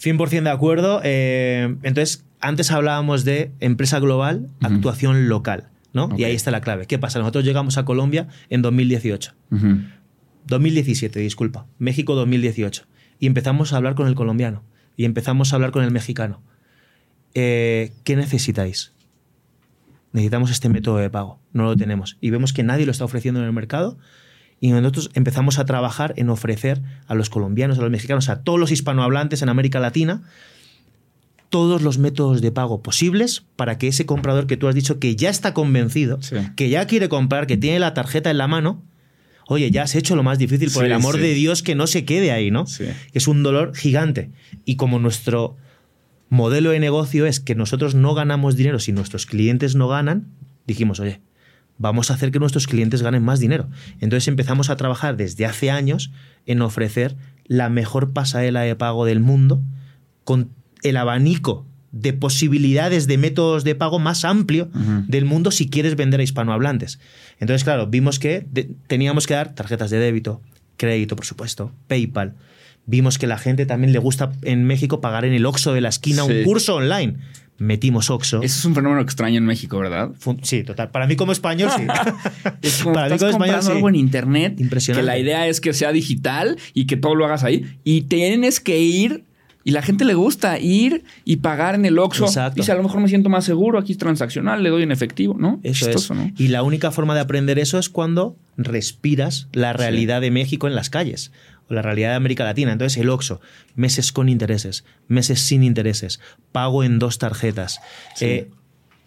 [0.04, 0.99] 100% de acuerdo.
[1.04, 6.09] Eh, entonces, antes hablábamos de empresa global, actuación local, ¿no?
[6.17, 6.87] Y ahí está la clave.
[6.87, 7.19] ¿Qué pasa?
[7.19, 9.33] Nosotros llegamos a Colombia en 2018.
[9.51, 9.77] Ujú.
[10.47, 11.67] 2017, disculpa.
[11.77, 12.85] México 2018.
[13.19, 14.63] Y empezamos a hablar con el colombiano.
[14.97, 16.41] Y empezamos a hablar con el mexicano.
[17.33, 18.93] Eh, ¿Qué necesitáis?
[20.11, 21.39] Necesitamos este método de pago.
[21.53, 22.17] No lo tenemos.
[22.19, 23.97] Y vemos que nadie lo está ofreciendo en el mercado.
[24.59, 28.59] Y nosotros empezamos a trabajar en ofrecer a los colombianos, a los mexicanos, a todos
[28.59, 30.23] los hispanohablantes en América Latina,
[31.52, 35.16] todos los métodos de pago posibles para que ese comprador que tú has dicho que
[35.16, 36.38] ya está convencido, Sí.
[36.56, 38.82] que ya quiere comprar, que tiene la tarjeta en la mano,
[39.47, 41.22] oye, ya has hecho lo más difícil por Sí, el amor sí.
[41.22, 42.66] de Dios que no se quede ahí, ¿no?
[42.66, 42.86] Sí.
[43.14, 44.32] Es un dolor gigante.
[44.66, 45.58] Y como nuestro
[46.30, 50.28] modelo de negocio es que nosotros no ganamos dinero si nuestros clientes no ganan,
[50.66, 51.20] dijimos, oye,
[51.78, 53.68] vamos a hacer que nuestros clientes ganen más dinero.
[53.99, 56.12] Entonces empezamos a trabajar desde hace años
[56.45, 59.62] en ofrecer la mejor pasarela de pago del mundo
[60.24, 60.49] con
[60.84, 64.69] el abanico de posibilidades de métodos de pago más amplio
[65.07, 66.99] del mundo si quieres vender a hispanohablantes.
[67.39, 68.45] Entonces, claro, vimos que
[68.88, 70.41] teníamos que dar tarjetas de débito,
[70.77, 72.36] crédito, por supuesto, PayPal.
[72.86, 75.89] Vimos que la gente también le gusta en México pagar en el Oxxo de la
[75.89, 76.32] esquina Sí.
[76.32, 77.15] un curso online.
[77.57, 78.41] Metimos Oxxo.
[78.41, 80.09] Eso es un fenómeno extraño en México, ¿verdad?
[80.17, 80.89] Fun- Sí, total.
[80.89, 81.84] Para mí como español, sí.
[82.63, 83.71] Es como Para mí como español, sí.
[83.71, 85.03] algo en internet, Impresionante.
[85.03, 87.65] que la idea es que sea digital y que todo lo hagas ahí.
[87.84, 89.25] Y tienes que ir,
[89.64, 92.26] y la gente le gusta ir y pagar en el Oxxo.
[92.26, 92.55] Exacto.
[92.55, 95.36] Dice, a lo mejor me siento más seguro, aquí es transaccional, le doy en efectivo,
[95.38, 95.59] ¿no?
[95.64, 96.20] Eso Chistoso, es.
[96.20, 96.32] ¿no?
[96.38, 100.76] Y la única forma de aprender eso es cuando respiras la realidad de México en
[100.76, 101.32] las calles
[101.70, 102.72] o la realidad de América Latina.
[102.72, 103.39] Entonces, el OXO,
[103.76, 106.20] meses con intereses, meses sin intereses,
[106.51, 107.80] pago en dos tarjetas,
[108.16, 108.26] Sí.
[108.26, 108.49] eh,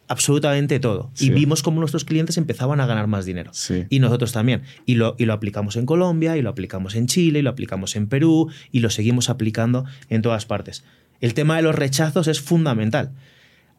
[0.08, 1.10] absolutamente todo.
[1.14, 1.26] Sí.
[1.26, 3.50] Y vimos cómo nuestros clientes empezaban a ganar más dinero.
[3.52, 3.84] Sí.
[3.88, 4.62] Y nosotros también.
[4.86, 7.96] Y lo, y lo aplicamos en Colombia, y lo aplicamos en Chile, y lo aplicamos
[7.96, 10.84] en Perú, y lo seguimos aplicando en todas partes.
[11.20, 13.12] El tema de los rechazos es fundamental.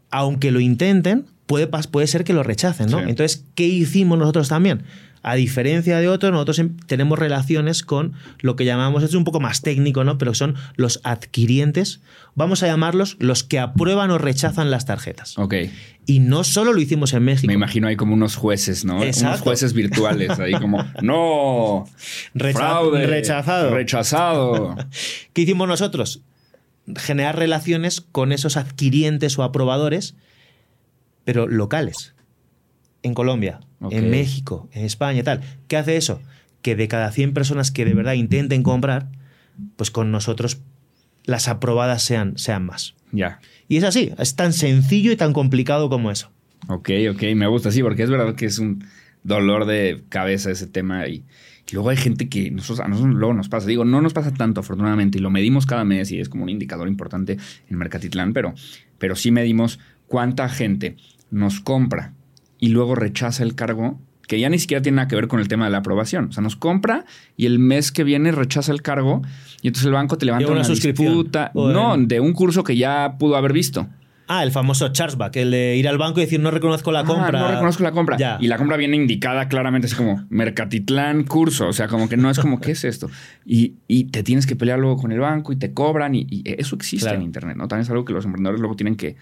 [0.09, 2.99] Aunque lo intenten, puede, puede ser que lo rechacen, ¿no?
[2.99, 3.05] Sí.
[3.07, 4.83] Entonces, ¿qué hicimos nosotros también?
[5.27, 9.39] A diferencia de otros, nosotros em- tenemos relaciones con lo que llamamos, es un poco
[9.39, 10.19] más técnico, ¿no?
[10.19, 11.99] Pero son los adquirientes,
[12.35, 15.35] vamos a llamarlos los que aprueban o rechazan las tarjetas.
[15.39, 15.55] Ok.
[16.05, 17.47] Y no solo lo hicimos en México.
[17.47, 18.97] Me imagino ahí como unos jueces, ¿no?
[18.97, 21.85] Unos jueces virtuales ahí como, no,
[22.35, 23.73] Recha- fraude, rechazado.
[23.73, 24.75] Rechazado.
[25.33, 26.21] ¿Qué hicimos nosotros?
[26.97, 30.13] Generar relaciones con esos adquirientes o aprobadores,
[31.23, 32.13] pero locales.
[33.01, 33.93] En Colombia, Ok.
[33.93, 35.41] en México, en España y tal.
[35.67, 36.21] ¿Qué hace eso?
[36.61, 39.07] Que de cada 100 personas que de verdad intenten comprar,
[39.75, 40.61] pues con nosotros
[41.25, 42.95] las aprobadas sean, sean más.
[43.11, 43.39] ya.
[43.67, 46.31] Y es así, es tan sencillo y tan complicado como eso.
[46.67, 48.85] Ok, ok, me gusta, sí, porque es verdad que es un
[49.23, 51.23] dolor de cabeza ese tema y,
[51.67, 54.31] y luego hay gente que nosotros, a nosotros luego nos pasa, digo, no nos pasa
[54.31, 58.33] tanto afortunadamente y lo medimos cada mes y es como un indicador importante en Mercatitlán,
[58.33, 58.53] pero,
[58.99, 60.95] pero sí medimos cuánta gente
[61.31, 62.13] nos compra
[62.65, 65.47] y luego rechaza el cargo que ya ni siquiera tiene nada que ver con el
[65.47, 66.29] tema de la aprobación.
[66.29, 67.05] O sea, nos compra
[67.37, 69.21] y el mes que viene rechaza el cargo
[69.61, 71.13] y entonces el banco te levanta una una, suscripción.
[71.13, 71.51] disputa.
[71.53, 73.87] No, de un curso que ya pudo haber visto.
[74.27, 77.05] Ah, el famoso chargeback, el de ir al banco y decir no reconozco la Ah,
[77.05, 77.39] compra.
[77.39, 78.17] no reconozco la compra.
[78.17, 78.39] Ya.
[78.41, 81.67] Y la compra viene indicada claramente así como Mercatitlán curso.
[81.67, 83.07] O sea, como que no es como, ¿qué es esto?
[83.45, 86.15] Y, y te tienes que pelear luego con el banco y te cobran.
[86.15, 87.17] Y, y eso existe Claro.
[87.17, 87.67] en Internet, ¿no?
[87.67, 89.15] También es algo que los emprendedores luego tienen que,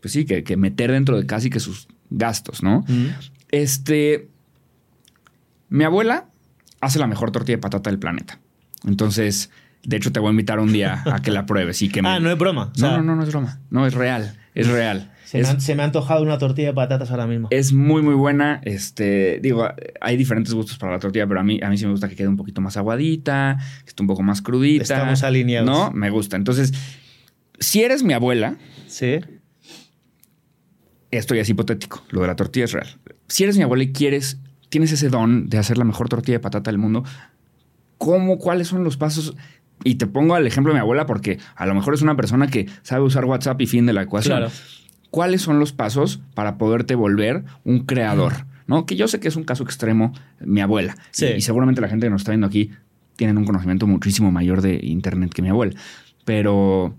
[0.00, 2.84] pues sí, que, que meter dentro de casi que sus gastos, ¿no?
[2.88, 3.06] Mm.
[3.50, 4.28] Este.
[5.68, 6.26] Mi abuela
[6.80, 8.38] hace la mejor tortilla de patata del planeta.
[8.86, 9.50] Entonces,
[9.84, 12.08] de hecho, te voy a invitar un día a que la pruebes y que me-
[12.08, 12.64] Ah, no es broma.
[12.64, 13.60] O no, sea, no, no, no es broma.
[13.70, 14.36] No, es real.
[14.54, 15.12] Es real.
[15.24, 17.48] Se, Es- me han, se me ha antojado una tortilla de patatas ahora mismo.
[17.50, 18.60] es muy, muy buena.
[18.64, 19.68] Este, digo,
[20.00, 22.16] hay diferentes gustos para la tortilla, pero a mí, a mí sí me gusta que
[22.16, 24.82] quede un poquito más aguadita, que esté un poco más crudita.
[24.82, 25.68] Estamos alineados.
[25.68, 26.36] No, me gusta.
[26.36, 26.72] Entonces,
[27.60, 28.56] si eres mi abuela,
[28.86, 29.20] Sí.
[31.10, 32.88] Esto ya es hipotético, lo de la tortilla es real.
[33.28, 34.38] Si eres mi abuela y quieres,
[34.68, 37.04] tienes ese don de hacer la mejor tortilla de patata del mundo,
[37.96, 39.34] ¿cómo, cuáles son los pasos?
[39.84, 42.48] Y te pongo al ejemplo de mi abuela porque a lo mejor es una persona
[42.48, 44.38] que sabe usar WhatsApp y fin de la ecuación.
[44.38, 44.52] Claro.
[45.10, 48.46] ¿Cuáles son los pasos para poderte volver un creador?
[48.66, 48.84] ¿No?
[48.84, 50.96] Que yo sé que es un caso extremo, mi abuela.
[51.12, 51.26] Sí.
[51.26, 52.72] Y, y seguramente la gente que nos está viendo aquí
[53.16, 55.72] tienen un conocimiento muchísimo mayor de Internet que mi abuela.
[56.24, 56.94] Pero,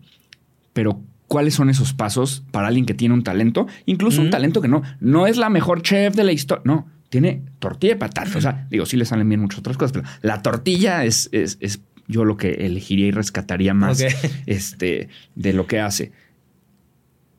[0.74, 3.68] pero ¿cuáles son esos pasos para alguien que tiene un talento?
[3.86, 6.64] Incluso un talento que no, no es la mejor chef de la historia.
[6.66, 8.38] No, tiene tortilla de patata.
[8.38, 11.58] O sea, digo, sí le salen bien muchas otras cosas, pero la tortilla es, es,
[11.62, 14.04] es yo lo que elegiría y rescataría más
[14.46, 16.12] este, de lo que hace.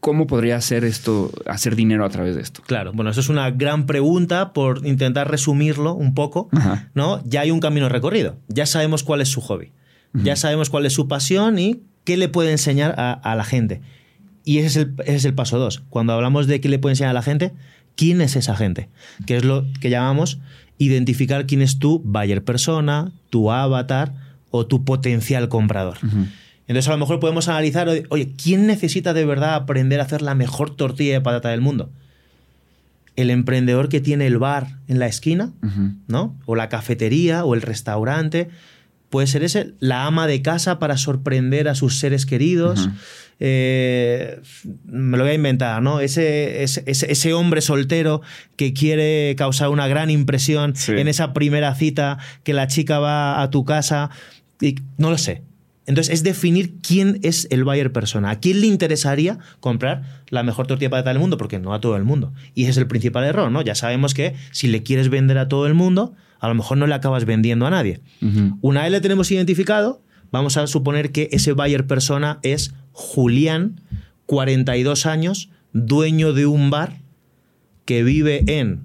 [0.01, 2.63] ¿cómo podría hacer esto, hacer dinero a través de esto?
[2.67, 6.49] Claro, bueno, eso es una gran pregunta por intentar resumirlo un poco,
[6.95, 7.23] ¿no?
[7.25, 9.73] Ya hay un camino recorrido, ya sabemos cuál es su hobby,
[10.15, 13.83] ya sabemos cuál es su pasión y qué le puede enseñar a, la gente.
[14.45, 15.85] Y ese es el, ese es el paso dos.
[15.91, 17.53] Cuando hablamos de qué le puede enseñar a la gente,
[17.95, 18.89] ¿quién es esa gente?
[19.27, 20.41] Que es lo que llamamos
[20.77, 24.13] identificar quién es tu buyer persona, tu avatar
[24.51, 25.99] o tu potencial comprador.
[26.67, 30.35] Entonces a lo mejor podemos analizar, oye, ¿quién necesita de verdad aprender a hacer la
[30.35, 31.93] mejor tortilla de patata del mundo?
[33.15, 35.53] El emprendedor que tiene el bar en la esquina,
[36.09, 36.35] ¿no?
[36.45, 38.49] O la cafetería o el restaurante.
[39.11, 42.89] Puede ser ese, la ama de casa para sorprender a sus seres queridos.
[43.41, 44.41] Eh,
[44.85, 46.01] me lo voy a inventar, ¿no?
[46.01, 48.23] Ese, ese, hombre soltero
[48.57, 53.51] que quiere causar una gran impresión en esa primera cita que la chica va a
[53.51, 54.11] tu casa.
[54.61, 55.43] Y, no lo sé.
[55.87, 58.31] Entonces es definir quién es el buyer persona.
[58.31, 61.37] ¿A quién le interesaría comprar la mejor tortilla de patata del mundo?
[61.37, 62.33] Porque no a todo el mundo.
[62.55, 63.61] Y ese es el principal error, ¿no?
[63.63, 66.87] Ya sabemos que si le quieres vender a todo el mundo, a lo mejor no
[66.87, 68.01] le acabas vendiendo a nadie.
[68.61, 73.81] Una vez le tenemos identificado, vamos a suponer que ese buyer persona es Julián,
[74.27, 77.01] 42 años, dueño de un bar
[77.85, 78.81] que vive en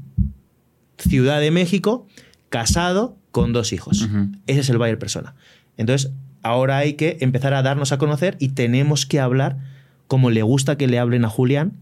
[0.98, 2.08] Ciudad de México,
[2.50, 4.08] casado con dos hijos.
[4.48, 5.36] Ese es el buyer persona.
[5.78, 9.58] Entonces, ahora hay que empezar a darnos a conocer y tenemos que hablar
[10.08, 11.74] como le gusta que le hablen a Julián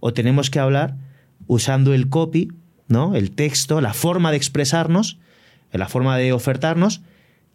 [0.00, 0.96] o tenemos que hablar
[1.46, 2.52] usando el copy,
[2.88, 3.14] ¿no?
[3.14, 5.18] El texto, la forma de expresarnos,
[5.72, 7.02] la forma de ofertarnos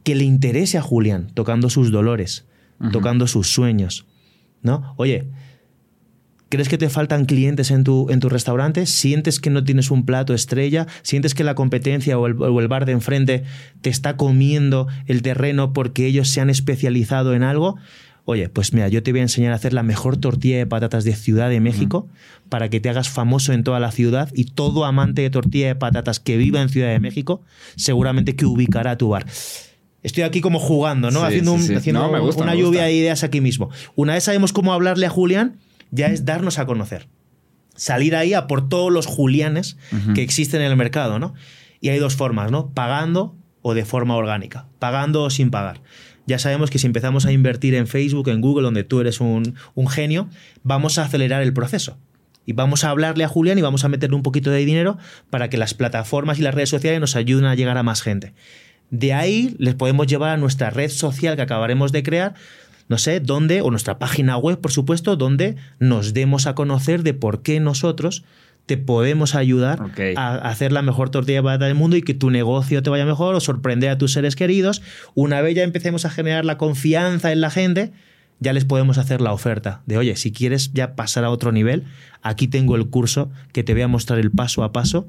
[0.03, 2.45] que le interese a Julián, tocando sus dolores,
[2.91, 4.05] tocando sus sueños,
[4.61, 4.93] ¿no?
[4.97, 5.27] Oye,
[6.51, 8.85] ¿Crees que te faltan clientes en tu, en tu restaurante?
[8.85, 10.85] ¿Sientes que no tienes un plato estrella?
[11.01, 13.45] ¿Sientes que la competencia o el, bar de enfrente
[13.79, 17.77] te está comiendo el terreno porque ellos se han especializado en algo?
[18.31, 21.03] Oye, pues mira, yo te voy a enseñar a hacer la mejor tortilla de patatas
[21.03, 22.07] de Ciudad de México
[22.47, 25.75] para que te hagas famoso en toda la ciudad y todo amante de tortilla de
[25.75, 27.41] patatas que viva en Ciudad de México
[27.75, 29.25] seguramente que ubicará tu bar.
[30.01, 31.25] Estoy aquí como jugando, ¿no?
[31.25, 33.69] haciendo, una lluvia de ideas aquí mismo.
[33.95, 35.57] Una vez sabemos cómo hablarle a Julián,
[35.91, 37.09] ya es darnos a conocer.
[37.75, 39.75] Salir ahí a por todos los Julianes
[40.15, 41.33] que existen en el mercado, ¿no?
[41.81, 42.69] Y hay dos formas, ¿no?
[42.69, 44.67] Pagando o de forma orgánica.
[44.79, 45.81] Pagando o sin pagar.
[46.27, 49.55] Ya sabemos que si empezamos a invertir en Facebook, en Google, donde tú eres un,
[49.73, 50.29] un genio,
[50.63, 51.97] vamos a acelerar el proceso.
[52.45, 54.97] Y vamos a hablarle a Julián y vamos a meterle un poquito de dinero
[55.29, 58.33] para que las plataformas y las redes sociales nos ayuden a llegar a más gente.
[58.89, 62.33] De ahí les podemos llevar a nuestra red social que acabaremos de crear,
[62.89, 67.13] no sé, dónde, o nuestra página web, por supuesto, donde nos demos a conocer de
[67.13, 68.23] por qué nosotros
[68.71, 69.81] te podemos ayudar
[70.15, 73.05] a hacer la mejor tortilla de patata del mundo y que tu negocio te vaya
[73.05, 74.81] mejor o sorprender a tus seres queridos.
[75.13, 77.91] Una vez ya empecemos a generar la confianza en la gente,
[78.39, 81.83] ya les podemos hacer la oferta de, oye, si quieres ya pasar a otro nivel,
[82.21, 85.05] aquí tengo el curso que te voy a mostrar el paso a paso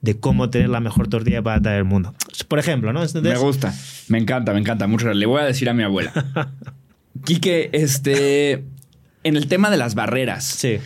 [0.00, 2.14] de cómo tener la mejor tortilla de patata del mundo.
[2.46, 3.00] Por ejemplo, ¿no?
[3.22, 3.74] Me gusta,
[4.06, 5.12] me encanta, me encanta mucho.
[5.12, 6.12] Le voy a decir a mi abuela.
[7.24, 8.62] Quique, este.
[9.24, 10.44] En el tema de las barreras.
[10.44, 10.78] Sí.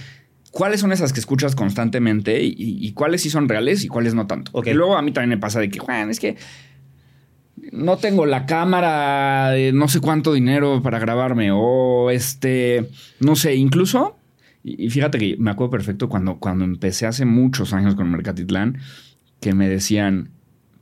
[0.51, 4.51] ¿Cuáles son esas que escuchas constantemente y, cuáles sí son reales y cuáles no tanto?
[4.53, 6.37] Porque luego a mí también me pasa de que, Juan, es que
[7.73, 12.89] no tengo la cámara de no sé cuánto dinero para grabarme o este,
[13.21, 14.17] no sé, incluso,
[14.63, 18.79] y, fíjate que me acuerdo perfecto cuando, cuando empecé hace muchos años con Mercatitlán,
[19.41, 20.31] que me decían,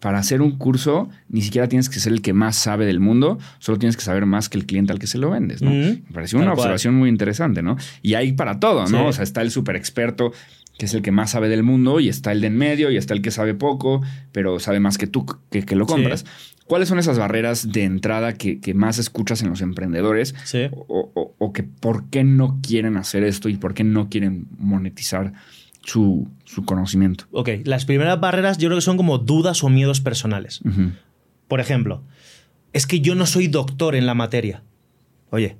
[0.07, 3.41] para hacer un curso ni siquiera tienes que ser el que más sabe del mundo,
[3.59, 5.71] solo tienes que saber más que el cliente al que se lo vendes, ¿no?
[5.73, 7.77] Me pareció una observación muy interesante, ¿no?
[8.03, 9.09] Y hay para todo, ¿no?
[9.09, 10.31] O sea, está el súper experto
[10.79, 12.97] que es el que más sabe del mundo y está el de en medio y
[12.97, 14.01] está el que sabe poco,
[14.31, 16.25] pero sabe más que tú que, lo compras.
[16.69, 20.37] ¿Cuáles son esas barreras de entrada que, más escuchas en los emprendedores?
[20.71, 25.33] O, o, que por qué no quieren hacer esto y por qué no quieren monetizar
[25.87, 26.28] su,
[26.64, 27.24] conocimiento.
[27.30, 30.61] Ok, las primeras barreras yo creo que son como dudas o miedos personales.
[31.49, 32.03] Por ejemplo,
[32.72, 34.62] es que yo no soy doctor en la materia.
[35.30, 35.57] Oye,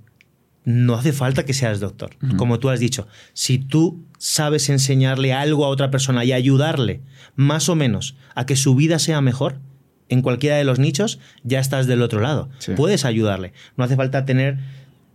[0.65, 2.17] no hace falta que seas doctor.
[2.37, 7.03] Como tú has dicho, si tú sabes enseñarle algo a otra persona y ayudarle
[7.37, 9.61] más o menos a que su vida sea mejor
[10.09, 12.49] en cualquiera de los nichos, ya estás del otro lado.
[12.77, 13.53] Puedes ayudarle.
[13.77, 14.59] No hace falta tener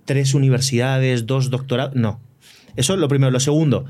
[0.06, 1.96] tres universidades, dos doctorados.
[1.96, 2.22] No.
[2.78, 3.32] Eso es lo primero.
[3.32, 3.86] Lo segundo,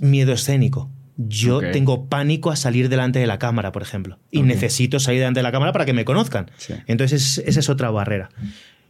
[0.00, 0.90] miedo escénico.
[1.16, 4.18] Yo tengo pánico a salir delante de la cámara, por ejemplo.
[4.32, 6.50] Y necesito salir delante de la cámara para que me conozcan.
[6.86, 8.30] Entonces, esa es otra barrera.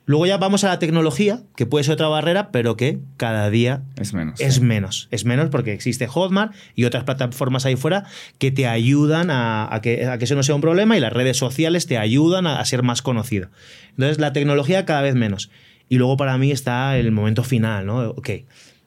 [0.06, 3.82] Luego ya vamos a la tecnología, que puede ser otra barrera, pero que cada día
[3.96, 4.38] es menos.
[4.38, 5.08] Es menos.
[5.10, 8.04] Es menos porque existe Hotmart y otras plataformas ahí fuera
[8.38, 11.38] que te ayudan a, que, a que eso no sea un problema y las redes
[11.38, 13.48] sociales te ayudan a, ser más conocido.
[13.90, 15.50] Entonces, la tecnología cada vez menos.
[15.88, 18.10] Y luego para mí está el momento final, ¿no?
[18.10, 18.30] Ok,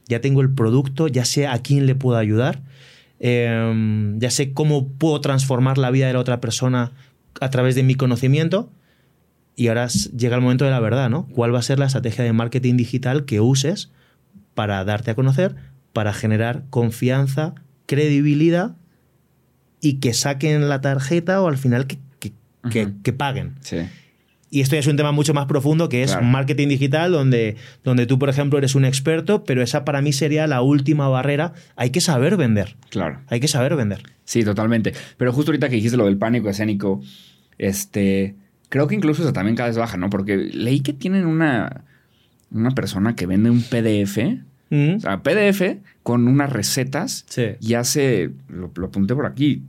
[0.07, 2.61] ya tengo el producto, ya sé a quién le puedo ayudar,
[3.19, 6.91] em, ya sé cómo puedo transformar la vida de la otra persona
[7.39, 8.71] a través de mi conocimiento.
[9.55, 11.27] Y ahora llega el momento de la verdad, ¿no?
[11.27, 13.91] ¿Cuál va a ser la estrategia de marketing digital que uses
[14.53, 15.55] para darte a conocer,
[15.93, 17.55] para generar confianza,
[17.87, 18.75] credibilidad
[19.81, 21.97] y que saquen la tarjeta o al final que,
[22.69, 23.55] que, paguen?
[23.61, 23.77] Sí.
[24.49, 28.05] Y esto ya es un tema mucho más profundo que es marketing digital, donde, donde
[28.05, 31.53] tú, por ejemplo, eres un experto, pero esa para mí sería la última barrera.
[31.75, 32.77] Hay que saber vender.
[32.89, 33.19] Claro.
[33.27, 34.03] Hay que saber vender.
[34.23, 34.93] Sí, totalmente.
[35.17, 37.01] Pero justo ahorita que dijiste lo del pánico escénico,
[37.57, 38.35] este,
[38.69, 40.09] creo que incluso eso también cada vez baja, ¿no?
[40.09, 41.83] Porque leí que tienen una,
[42.51, 44.17] una persona que vende un PDF.
[44.69, 44.95] Mm.
[44.95, 47.43] O sea, PDF con unas recetas Sí.
[47.59, 49.63] y hace, lo, lo apunté por aquí,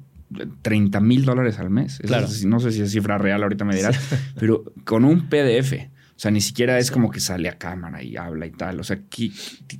[0.62, 1.94] 30 mil dólares al mes.
[2.00, 2.26] Eso Claro.
[2.26, 3.98] es- no sé si es cifra real, ahorita me dirás,
[4.38, 5.90] pero con un PDF.
[6.16, 8.80] O sea, ni siquiera es como que sale a cámara y habla y tal.
[8.80, 9.32] O sea, aquí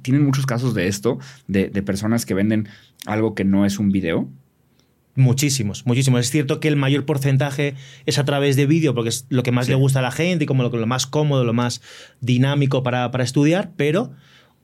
[0.02, 1.18] tienen muchos casos de esto,
[1.48, 2.68] de, de personas que venden
[3.06, 4.30] algo que no es un video.
[5.16, 6.20] Muchísimos, muchísimos.
[6.20, 7.74] Es cierto que el mayor porcentaje
[8.06, 9.72] es a través de vídeo, porque es lo que más Sí.
[9.72, 11.82] le gusta a la gente y como lo, lo más cómodo, lo más
[12.20, 14.12] dinámico para, para estudiar, pero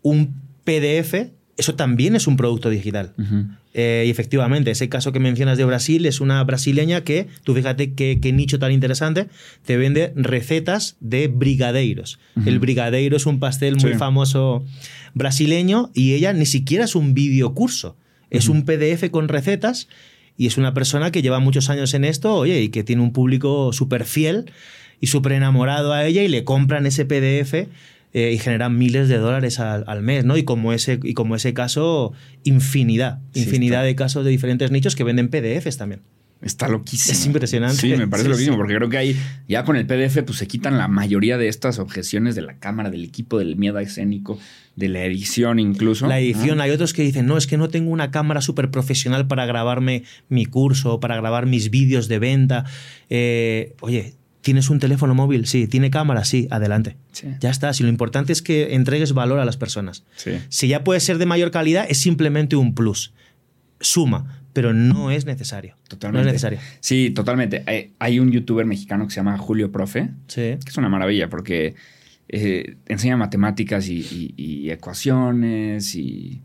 [0.03, 3.13] un PDF, eso también es un producto digital.
[3.75, 7.93] Eh, y efectivamente, ese caso que mencionas de Brasil es una brasileña que, tú fíjate
[7.95, 9.29] qué, qué nicho tan interesante,
[9.65, 12.19] te vende recetas de brigadeiros.
[12.45, 14.65] El brigadeiro es un pastel muy famoso
[15.15, 17.97] brasileño y ella ni siquiera es un video curso,
[18.31, 19.89] es un PDF con recetas
[20.37, 23.13] y es una persona que lleva muchos años en esto, oye, y que tiene un
[23.13, 24.51] público súper fiel
[25.01, 27.69] y súper enamorado a ella y le compran ese PDF
[28.15, 30.37] eh, y generan miles de dólares al, al mes, ¿no?
[30.39, 32.13] Y como ese, y como ese caso,
[32.45, 36.01] infinidad, infinidad de casos de diferentes nichos que venden PDFs también.
[36.43, 37.13] Está loquísimo.
[37.13, 37.77] Es impresionante.
[37.81, 38.59] Sí, me parece Sí, loquísimo, sí.
[38.59, 39.17] porque creo que ahí
[39.49, 42.91] ya con el PDF pues se quitan la mayoría de estas objeciones de la cámara,
[42.91, 44.39] del equipo, del miedo escénico,
[44.77, 46.07] de la edición incluso.
[46.07, 49.27] La edición, hay otros que dicen, no, es que no tengo una cámara súper profesional
[49.27, 52.65] para grabarme mi curso, para grabar mis vídeos de venta.
[53.09, 54.13] Eh, oye,
[54.45, 55.47] ¿tienes un teléfono móvil?
[55.47, 55.67] Sí.
[55.67, 56.25] ¿Tiene cámara?
[56.25, 56.97] Sí, adelante.
[57.11, 57.27] Sí.
[57.41, 57.73] Ya está.
[57.73, 60.05] Si lo importante es que entregues valor a las personas.
[60.15, 60.31] Sí.
[60.49, 63.13] Si ya puede ser de mayor calidad, es simplemente un plus.
[63.81, 65.77] Suma, pero no es necesario.
[65.89, 66.23] Totalmente.
[66.23, 66.59] No es necesario.
[66.81, 67.65] Sí, totalmente.
[67.67, 70.41] Hay, hay un youtuber mexicano que se llama Julio Profe, Sí.
[70.63, 71.75] que es una maravilla porque
[72.29, 76.41] eh, enseña matemáticas y, y- y ecuaciones y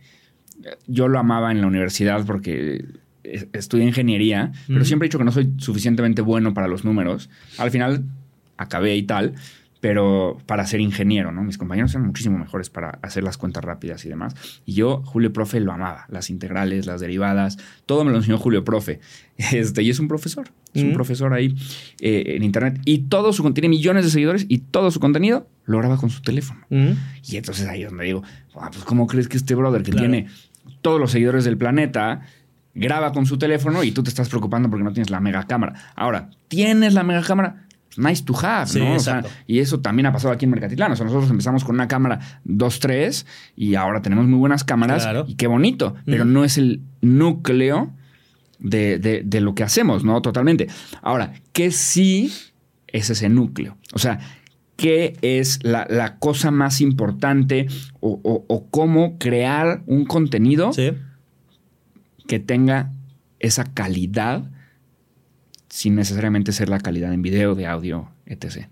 [0.66, 2.86] eh, yo lo amaba en la universidad porque eh,
[3.24, 7.30] estudié ingeniería, pero siempre he dicho que no soy suficientemente bueno para los números.
[7.58, 8.04] Al final
[8.58, 9.34] acabé y tal,
[9.82, 11.42] pero para ser ingeniero, ¿no?
[11.44, 14.36] Mis compañeros eran muchísimo mejores para hacer las cuentas rápidas y demás.
[14.66, 16.06] Y yo, Julio Profe, lo amaba.
[16.10, 19.00] Las integrales, las derivadas, todo me lo enseñó Julio Profe.
[19.54, 20.50] Este, y es un profesor.
[20.74, 21.56] Es un profesor ahí
[22.02, 22.82] eh, en internet.
[22.84, 26.22] Y todo su tiene millones de seguidores y todo su contenido lo graba con su
[26.22, 26.60] teléfono.
[26.70, 26.92] Mm.
[27.26, 28.22] Y entonces ahí es donde digo,
[28.56, 30.10] "Ah, pues ¿cómo crees que este brother que Claro.
[30.10, 30.28] tiene
[30.82, 32.22] todos los seguidores del planeta
[32.74, 35.74] graba con su teléfono y tú te estás preocupando porque no tienes la mega cámara?
[35.96, 37.66] Ahora, ¿tienes la mega cámara?
[37.98, 38.94] Nice to have, Sí, ¿no?
[38.94, 40.92] O sea, y eso también ha pasado aquí en Mercatitlán.
[40.92, 45.26] O sea, nosotros empezamos con una cámara 2.3 y ahora tenemos muy buenas cámaras Claro.
[45.28, 46.34] y qué bonito, pero Mm.
[46.34, 47.92] no es el núcleo
[48.60, 50.22] de, de- de lo que hacemos, ¿no?
[50.22, 50.68] Totalmente.
[51.02, 52.32] Ahora, ¿qué sí
[52.88, 53.78] es ese núcleo?
[53.94, 54.20] O sea,
[54.78, 57.68] ¿qué es la, la cosa más importante
[58.00, 60.92] o, o- o cómo crear un contenido Sí.
[62.30, 62.92] Que tenga
[63.40, 64.44] esa calidad
[65.68, 68.68] sin necesariamente ser la calidad en video, de audio, etc.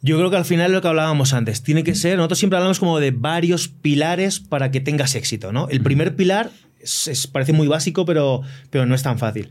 [0.00, 1.62] Yo creo que al final lo que hablábamos antes.
[1.62, 5.68] Tiene que ser, nosotros siempre hablamos como de varios pilares para que tengas éxito, ¿no?
[5.68, 6.50] El primer pilar
[6.80, 8.40] es- es- parece muy básico, pero,
[8.70, 9.50] pero no es tan fácil.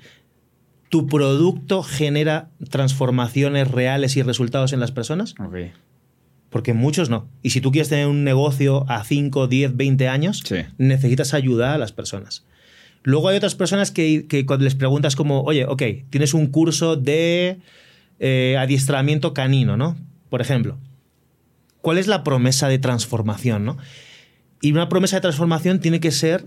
[0.89, 5.36] ¿Tu producto genera transformaciones reales y resultados en las personas?
[6.49, 7.28] Porque muchos no.
[7.43, 10.58] Y si tú quieres tener un negocio a 5, 10, 20 años, Sí.
[10.80, 12.45] necesitas ayudar a las personas.
[13.06, 16.95] Luego hay otras personas que, que cuando les preguntas como, oye, ok, tienes un curso
[16.95, 17.60] de
[18.20, 19.95] eh, adiestramiento canino, ¿no?
[20.32, 20.80] Por ejemplo.
[21.82, 23.78] ¿Cuál es la promesa de transformación, no?
[24.60, 26.45] Y una promesa de transformación tiene que ser,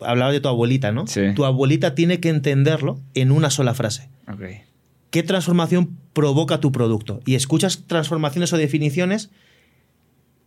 [0.00, 1.06] hablaba de tu abuelita, ¿no?
[1.06, 1.32] Sí.
[1.34, 4.10] Tu abuelita tiene que entenderlo en una sola frase.
[4.30, 4.42] Ok.
[5.08, 7.20] ¿Qué transformación provoca tu producto?
[7.24, 9.30] Y escuchas transformaciones o definiciones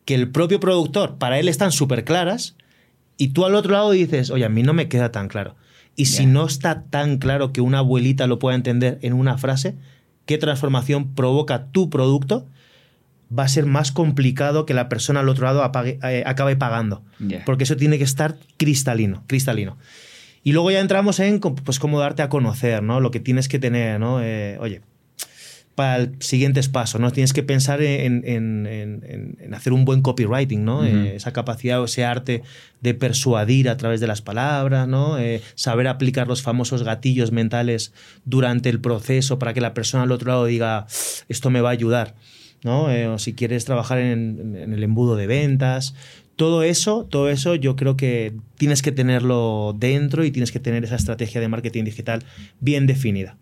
[0.05, 2.55] que el propio productor, para él están súper claras,
[3.19, 5.55] y tú al otro lado dices, oye, a mí no me queda tan claro.
[5.95, 9.75] Y si no está tan claro que una abuelita lo pueda entender en una frase,
[10.25, 12.47] qué transformación provoca tu producto,
[13.37, 17.03] va a ser más complicado que la persona al otro lado apague- eh, acabe pagando.
[17.45, 19.77] Porque eso tiene que estar cristalino, cristalino.
[20.43, 23.01] Y luego ya entramos en pues, cómo darte a conocer, ¿no?
[23.01, 24.21] Lo que tienes que tener, ¿no?
[24.23, 24.81] Eh, oye,
[25.79, 27.09] para el siguientes pasos, ¿no?
[27.11, 30.83] Tienes que pensar en, en- en- en hacer un buen copywriting, ¿no?
[30.83, 32.43] Eh, esa capacidad o ese arte
[32.81, 35.17] de persuadir a través de las palabras, ¿no?
[35.17, 37.93] Eh, saber aplicar los famosos gatillos mentales
[38.25, 40.85] durante el proceso para que la persona al otro lado diga,
[41.29, 42.15] esto me va a ayudar,
[42.65, 42.91] ¿no?
[42.91, 45.95] Eh, o si quieres trabajar en, en el embudo de ventas.
[46.35, 50.83] Todo eso, todo eso yo creo que tienes que tenerlo dentro y tienes que tener
[50.83, 52.23] esa estrategia de marketing digital
[52.59, 53.37] bien definida.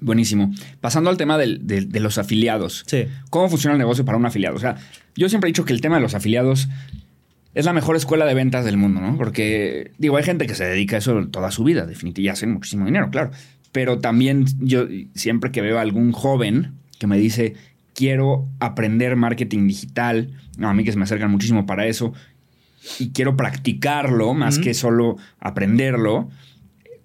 [0.00, 0.52] Buenísimo.
[0.80, 2.84] Pasando al tema del- del- de los afiliados.
[2.86, 3.06] Sí.
[3.30, 4.56] ¿Cómo funciona el negocio para un afiliado?
[4.56, 4.76] O sea,
[5.16, 6.68] yo siempre he dicho que el tema de los afiliados
[7.54, 9.16] es la mejor escuela de ventas del mundo, ¿no?
[9.16, 12.52] Porque, digo, hay gente que se dedica a eso toda su vida, definitivamente, y hacen
[12.52, 13.30] muchísimo dinero, claro.
[13.72, 17.54] Pero también yo siempre que veo a algún joven que me dice,
[17.94, 22.12] quiero aprender marketing digital, no, a mí que se me acercan muchísimo para eso,
[22.98, 26.28] y quiero practicarlo más que solo aprenderlo,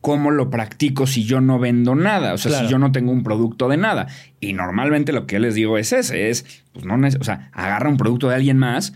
[0.02, 2.34] ¿cómo lo practico si yo no vendo nada?
[2.34, 2.66] O sea, Claro.
[2.68, 4.08] si yo no tengo un producto de nada.
[4.39, 7.89] Y normalmente lo que yo les digo es ese, es, pues no, o sea, agarra
[7.89, 8.93] un producto de alguien más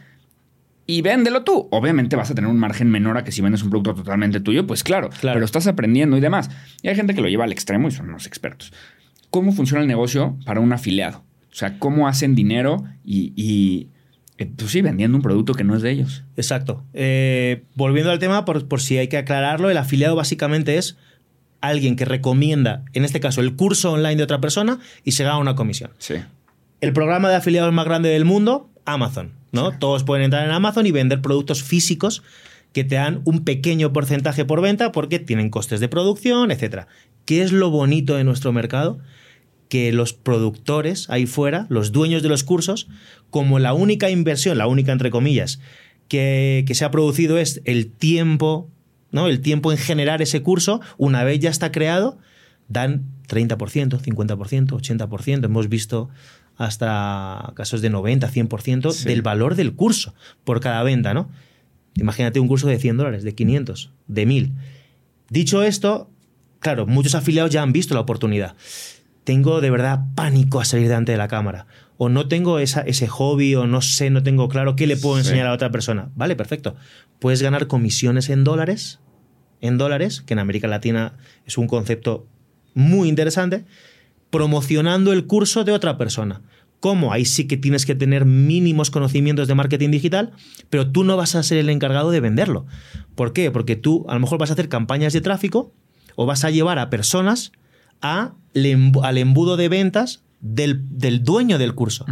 [0.87, 1.67] y véndelo tú.
[1.71, 4.65] Obviamente vas a tener un margen menor a que si vendes un producto totalmente tuyo,
[4.67, 5.35] pues claro, Claro.
[5.35, 6.49] pero estás aprendiendo y demás.
[6.81, 8.73] Y hay gente que lo lleva al extremo y son unos expertos.
[9.29, 11.23] ¿Cómo funciona el negocio para un afiliado?
[11.51, 13.89] O sea, ¿cómo hacen dinero y, y,
[14.37, 16.23] pues sí, vendiendo un producto que no es de ellos?
[16.35, 16.83] Exacto.
[16.93, 20.97] Eh, volviendo al tema, por, por si hay que aclararlo, el afiliado básicamente es
[21.61, 25.37] alguien que recomienda, en este caso, el curso online de otra persona y se gana
[25.37, 25.91] una comisión.
[25.97, 26.15] Sí.
[26.81, 29.31] El programa de afiliados más grande del mundo, Amazon.
[29.55, 29.71] ¿no?
[29.71, 32.21] Todos pueden entrar en Amazon y vender productos físicos
[32.73, 36.85] que te dan un pequeño porcentaje por venta porque tienen costes de producción, etc.
[37.23, 38.99] ¿Qué es lo bonito de nuestro mercado?
[39.69, 42.87] Que los productores ahí fuera, los dueños de los cursos,
[43.35, 45.59] como la única inversión, la única entre comillas,
[46.07, 48.69] que, que se ha producido es el tiempo,
[49.11, 49.27] ¿no?
[49.27, 52.17] El tiempo en generar ese curso, una vez ya está creado,
[52.69, 53.57] dan 30%,
[53.99, 55.43] 50%, 80%.
[55.43, 56.07] Hemos visto
[56.55, 59.03] hasta casos de 90, 100% Sí.
[59.03, 60.13] del valor del curso
[60.45, 61.29] por cada venta, ¿no?
[61.95, 64.51] Imagínate un curso de 100 dólares, de 500, de 1000.
[65.29, 66.09] Dicho esto,
[66.61, 68.55] claro, muchos afiliados ya han visto la oportunidad.
[69.25, 71.67] Tengo de verdad pánico a salir delante de la cámara.
[71.97, 75.15] O no tengo esa, ese hobby, o no sé, no tengo claro qué le puedo
[75.15, 75.21] Sí.
[75.27, 76.09] enseñar a otra persona.
[76.15, 76.75] Vale, perfecto.
[77.19, 78.99] Puedes ganar comisiones en dólares,
[79.61, 81.13] en dólares, que en América Latina
[81.45, 82.27] es un concepto
[82.73, 83.63] muy interesante,
[84.29, 86.41] promocionando el curso de otra persona.
[86.81, 87.13] ¿Cómo?
[87.13, 90.33] Ahí sí que tienes que tener mínimos conocimientos de marketing digital,
[90.69, 92.65] pero tú no vas a ser el encargado de venderlo.
[93.15, 93.49] ¿Por qué?
[93.49, 95.73] Porque tú a lo mejor vas a hacer campañas de tráfico
[96.15, 97.53] o vas a llevar a personas
[98.01, 98.33] a,
[99.03, 102.05] al embudo de ventas del, del dueño del curso.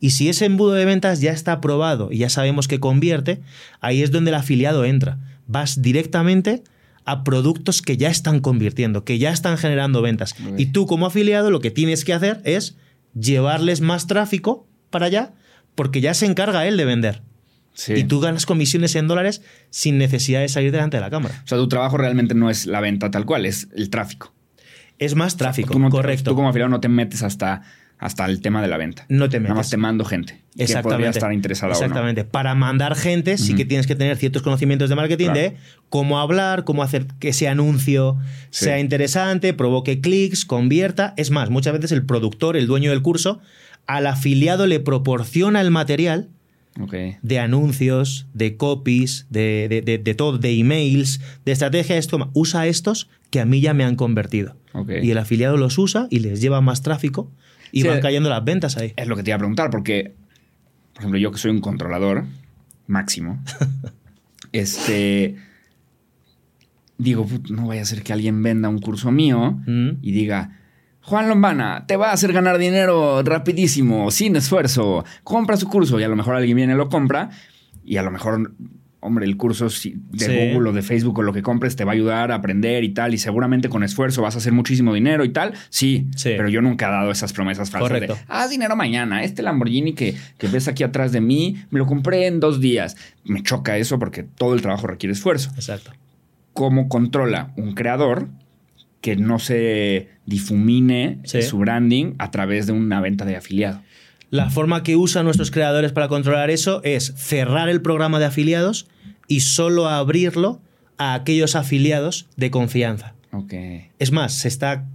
[0.00, 3.40] Y si ese embudo de ventas ya está aprobado y ya sabemos que convierte,
[3.80, 5.18] ahí es donde el afiliado entra.
[5.46, 6.62] Vas directamente
[7.04, 10.34] a productos que ya están convirtiendo, que ya están generando ventas.
[10.56, 12.76] Y tú como afiliado lo que tienes que hacer es
[13.18, 15.32] llevarles más tráfico para allá
[15.74, 17.22] porque ya se encarga él de vender.
[17.74, 17.94] Sí.
[17.94, 21.40] Y tú ganas comisiones en dólares sin necesidad de salir delante de la cámara.
[21.44, 24.34] O sea, tu trabajo realmente no es la venta tal cual, es el tráfico.
[25.00, 26.30] Es más tráfico, Tú, no te- correcto.
[26.30, 27.62] tú como afiliado no te metes hasta,
[27.98, 29.06] hasta el tema de la venta.
[29.08, 29.70] No te Nada más metes.
[29.70, 30.94] te mando gente que Exactamente.
[30.96, 32.24] podría estar interesada Exactamente.
[32.24, 35.40] Para mandar gente sí que tienes que tener ciertos conocimientos de marketing Claro.
[35.40, 35.56] de
[35.88, 38.18] cómo hablar, cómo hacer que ese anuncio
[38.50, 38.66] Sí.
[38.66, 41.14] sea interesante, provoque clics, convierta.
[41.16, 43.40] Es más, muchas veces el productor, el dueño del curso,
[43.86, 46.28] al afiliado le proporciona el material
[47.22, 52.06] de anuncios, de copies, de, de- de- de todo, de emails, de estrategias.
[52.06, 54.56] Toma, usa estos que a mí ya me han convertido.
[55.02, 57.30] Y el afiliado los usa y les lleva más tráfico
[57.72, 57.88] y Sí.
[57.88, 58.92] van cayendo las ventas ahí.
[58.96, 60.14] Es lo que te iba a preguntar, porque,
[60.94, 62.24] por ejemplo, yo que soy un controlador
[62.86, 63.42] máximo,
[64.52, 65.36] este.
[66.98, 69.98] Digo, "Put, no vaya a ser que alguien venda un curso mío Mm.
[70.02, 70.59] y diga.
[71.10, 75.04] Juan Lombana, te va a hacer ganar dinero rapidísimo, sin esfuerzo.
[75.24, 77.30] Compra su curso y a lo mejor alguien viene y lo compra
[77.84, 78.52] y a lo mejor,
[79.00, 79.96] hombre, el curso de Sí.
[80.52, 82.90] Google o de Facebook o lo que compres te va a ayudar a aprender y
[82.90, 85.54] tal y seguramente con esfuerzo vas a hacer muchísimo dinero y tal.
[85.68, 86.34] Sí, Sí.
[86.36, 88.14] pero yo nunca he dado esas promesas falsas Correcto.
[88.14, 89.24] de, haz dinero mañana.
[89.24, 92.96] Este Lamborghini que, que ves aquí atrás de mí, me lo compré en dos días.
[93.24, 95.50] Me choca eso porque todo el trabajo requiere esfuerzo.
[95.56, 95.90] Exacto.
[96.52, 98.28] ¿Cómo controla un creador
[99.00, 101.42] que no se difumine Sí.
[101.42, 103.82] su branding a través de una venta de afiliado?
[104.30, 108.86] La forma que usan nuestros creadores para controlar eso es cerrar el programa de afiliados
[109.26, 110.60] y solo abrirlo
[110.98, 113.14] a aquellos afiliados de confianza.
[113.32, 113.54] Ok.
[113.98, 114.86] Es más, se está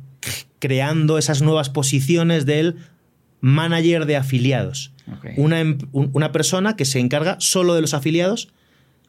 [0.60, 2.78] creando esas nuevas posiciones del
[3.42, 4.94] manager de afiliados.
[5.38, 8.50] Una, em- un- una persona que se encarga solo de los afiliados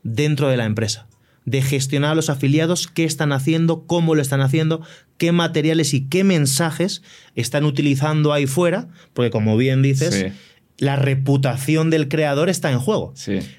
[0.03, 1.07] dentro de la empresa.
[1.47, 4.83] De gestionar a los afiliados, qué están haciendo, cómo lo están haciendo,
[5.17, 7.03] qué materiales y qué mensajes
[7.35, 10.33] están utilizando ahí fuera, porque como bien dices,
[10.77, 13.15] la reputación del creador está en juego.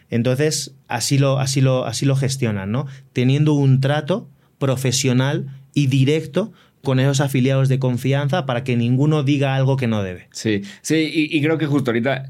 [0.09, 2.85] Entonces, así lo, así, lo, así lo gestionan, ¿no?
[3.13, 4.29] Teniendo un trato
[4.59, 6.51] profesional y directo
[6.83, 10.27] con esos afiliados de confianza para que ninguno diga algo que no debe.
[10.31, 12.29] Sí, sí, y, creo que justo ahorita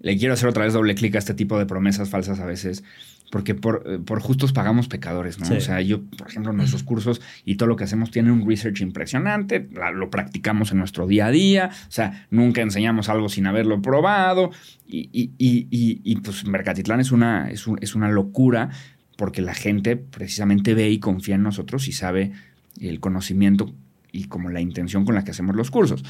[0.00, 2.84] le quiero hacer otra vez doble clic a este tipo de promesas falsas a veces
[3.30, 5.54] porque por, eh, por, justos pagamos pecadores, ¿no?
[5.54, 8.80] O sea, yo, por ejemplo, nuestros cursos y todo lo que hacemos tiene un research
[8.80, 13.82] impresionante, lo practicamos en nuestro día a día, o sea, nunca enseñamos algo sin haberlo
[13.82, 14.50] probado
[14.86, 18.70] y, y, y, y pues Mercatitlán es una, es, es una locura
[19.16, 22.32] porque la gente precisamente ve y confía en nosotros y sabe
[22.80, 23.74] el conocimiento
[24.12, 26.04] y como la intención con la que hacemos los cursos.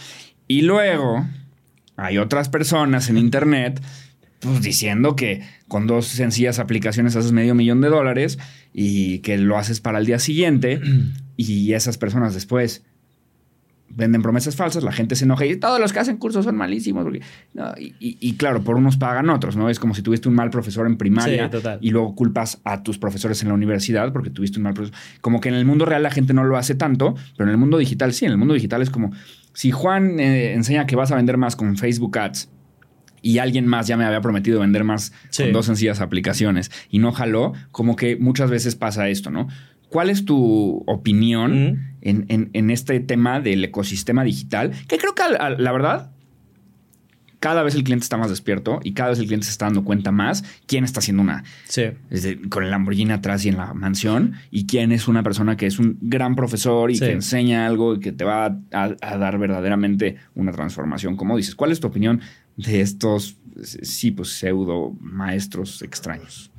[0.47, 1.27] Y luego
[1.97, 3.83] hay otras personas en Internet
[4.41, 8.39] pues diciendo que con dos sencillas aplicaciones haces medio millón de dólares
[8.73, 10.81] y que lo haces para el día siguiente
[11.37, 12.85] y esas personas después
[13.91, 17.07] venden promesas falsas, la gente se enoja y todos los que hacen cursos son malísimos.
[17.99, 19.71] y, claro, por unos pagan otros, ¿no?
[19.71, 23.43] Es como si tuviste un mal profesor en primaria y luego culpas a tus profesores
[23.43, 24.99] en la universidad porque tuviste un mal profesor.
[25.21, 27.59] Como que en el mundo real la gente no lo hace tanto, pero en el
[27.59, 28.27] mundo digital sí.
[28.27, 29.13] En el mundo digital es como
[29.53, 32.51] si Juan eh, enseña que vas a vender más con Facebook Ads
[33.23, 37.13] y alguien más ya me había prometido vender más con dos sencillas aplicaciones y no
[37.13, 39.49] jaló, como que muchas veces pasa esto, ¿no?
[39.89, 44.73] ¿Cuál es tu opinión en, este tema del ecosistema digital?
[44.87, 46.11] Que creo que la verdad,
[47.41, 49.85] cada vez el cliente está más despierto y cada vez el cliente se está dando
[49.85, 51.85] cuenta más quién está haciendo una sí.
[52.49, 55.79] con el Lamborghini atrás y en la mansión y quién es una persona que es
[55.79, 60.17] un gran profesor y que enseña algo y que te va a, a, dar verdaderamente
[60.35, 61.17] una transformación.
[61.17, 62.21] Como dices, ¿cuál es tu opinión
[62.59, 66.51] de estos, sí, pues pseudo maestros extraños?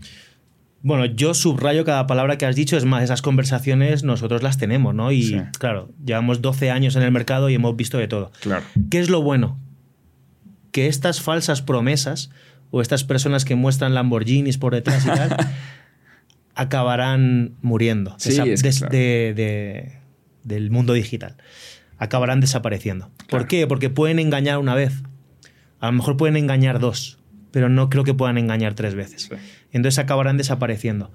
[0.82, 4.96] Bueno, yo subrayo cada palabra que has dicho, es más, esas conversaciones nosotros las tenemos,
[4.96, 5.12] ¿no?
[5.12, 8.32] Y claro, llevamos 12 años en el mercado y hemos visto de todo.
[8.40, 8.64] Claro.
[8.90, 9.60] ¿Qué es lo bueno?
[10.72, 12.30] Que estas falsas promesas
[12.72, 15.36] o estas personas que muestran Lamborghinis por detrás y tal,
[16.56, 18.16] acabarán muriendo
[20.44, 21.36] del mundo digital.
[21.98, 23.12] Acabarán desapareciendo.
[23.30, 23.68] ¿Por qué?
[23.68, 24.94] Porque pueden engañar una vez
[25.80, 27.20] a lo mejor pueden engañar dos,
[27.52, 29.30] pero no creo que puedan engañar tres veces.
[29.72, 31.12] Entonces acabarán desapareciendo.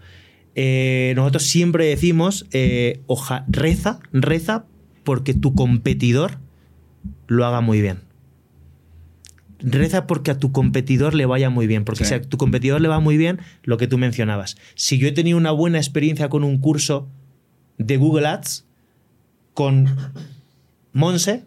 [0.54, 3.00] Eh, nosotros siempre decimos, eh,
[3.48, 4.66] reza, reza
[5.02, 6.38] porque tu competidor
[7.26, 8.00] lo haga muy bien.
[9.58, 12.88] Reza porque a tu competidor le vaya muy bien, porque si a tu competidor le
[12.88, 14.56] va muy bien, lo que tú mencionabas.
[14.74, 17.08] Si yo he tenido una buena experiencia con un curso
[17.78, 18.66] de Google Ads,
[19.54, 19.88] con
[20.92, 21.44] Monse,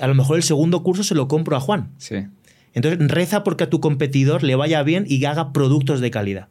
[0.00, 1.90] a lo mejor el segundo curso se lo compro a Juan.
[2.74, 6.48] Entonces, reza porque a tu competidor le vaya bien y haga productos de calidad.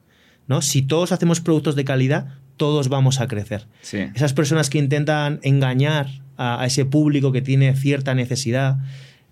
[0.47, 0.61] ¿no?
[0.61, 2.27] Si todos hacemos productos de calidad,
[2.57, 3.67] todos vamos a crecer.
[3.91, 6.07] Esas personas que intentan engañar
[6.37, 8.77] a, ese público que tiene cierta necesidad,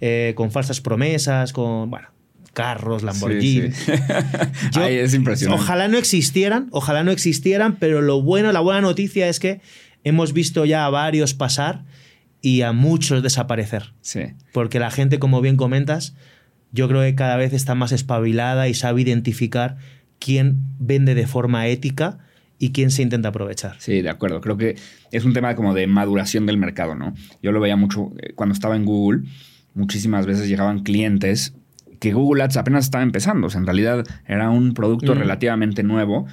[0.02, 2.10] eh, con falsas promesas, con bueno,
[2.54, 3.70] carros, Lamborghini.
[4.90, 5.64] es impresionante.
[5.64, 9.62] Ojalá no existieran, ojalá no existieran, pero lo bueno, la buena noticia es que
[10.04, 11.84] hemos visto ya a varios pasar
[12.42, 13.94] y a muchos desaparecer.
[14.02, 14.22] Sí.
[14.54, 16.16] Porque la gente, como bien comentas,
[16.72, 19.78] yo creo que cada vez está más espabilada y sabe identificar
[20.20, 22.20] quién vende de forma ética
[22.60, 23.76] y quién se intenta aprovechar.
[23.80, 24.42] Sí, de acuerdo.
[24.42, 24.76] Creo que
[25.12, 27.14] es un tema como de maduración del mercado, ¿no?
[27.42, 29.24] Yo lo veía mucho eh, cuando estaba en Google.
[29.74, 31.54] Muchísimas veces llegaban clientes
[32.00, 33.48] que Google Ads apenas estaba empezando.
[33.48, 36.28] O sea, en realidad era un producto relativamente nuevo.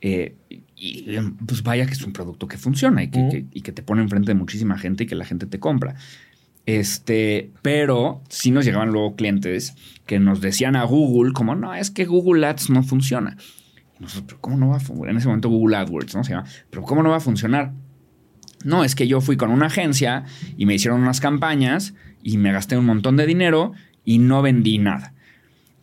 [0.00, 0.36] Eh,
[0.84, 1.16] y
[1.46, 4.32] pues vaya que es un producto que funciona y que, y que te pone enfrente
[4.32, 5.94] de muchísima gente y que la gente te compra.
[6.66, 9.74] Este, pero sí nos llegaban luego clientes
[10.06, 13.36] que nos decían a Google como, no, es que Google Ads no funciona.
[13.96, 15.10] Y nosotros, ¿cómo no va a funcionar?
[15.10, 16.24] En ese momento Google AdWords, ¿no?
[16.24, 17.72] Se llama, pero ¿cómo no va a funcionar?
[18.64, 20.24] No, es que yo fui con una agencia
[20.56, 23.72] y me hicieron unas campañas y me gasté un montón de dinero
[24.04, 25.14] y no vendí nada.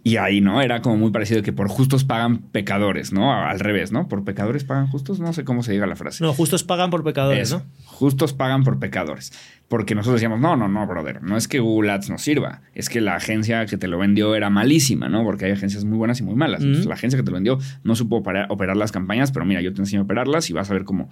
[0.03, 0.61] Y ahí, ¿no?
[0.61, 3.33] Era como muy parecido que por justos pagan pecadores, ¿no?
[3.33, 4.07] Al revés, ¿no?
[4.07, 6.23] Por pecadores pagan justos, no sé cómo se diga la frase.
[6.23, 7.63] No, justos pagan por pecadores, ¿no?
[7.85, 9.33] Justos pagan por pecadores.
[9.67, 12.89] Porque nosotros decíamos, no, no, no, brother, no es que Google Ads nos sirva, es
[12.89, 15.23] que la agencia que te lo vendió era malísima, ¿no?
[15.23, 16.61] Porque hay agencias muy buenas y muy malas.
[16.61, 19.73] Entonces, la agencia que te lo vendió no supo operar, las campañas, pero mira, yo
[19.73, 21.09] te enseño a operarlas y vas a ver cómo,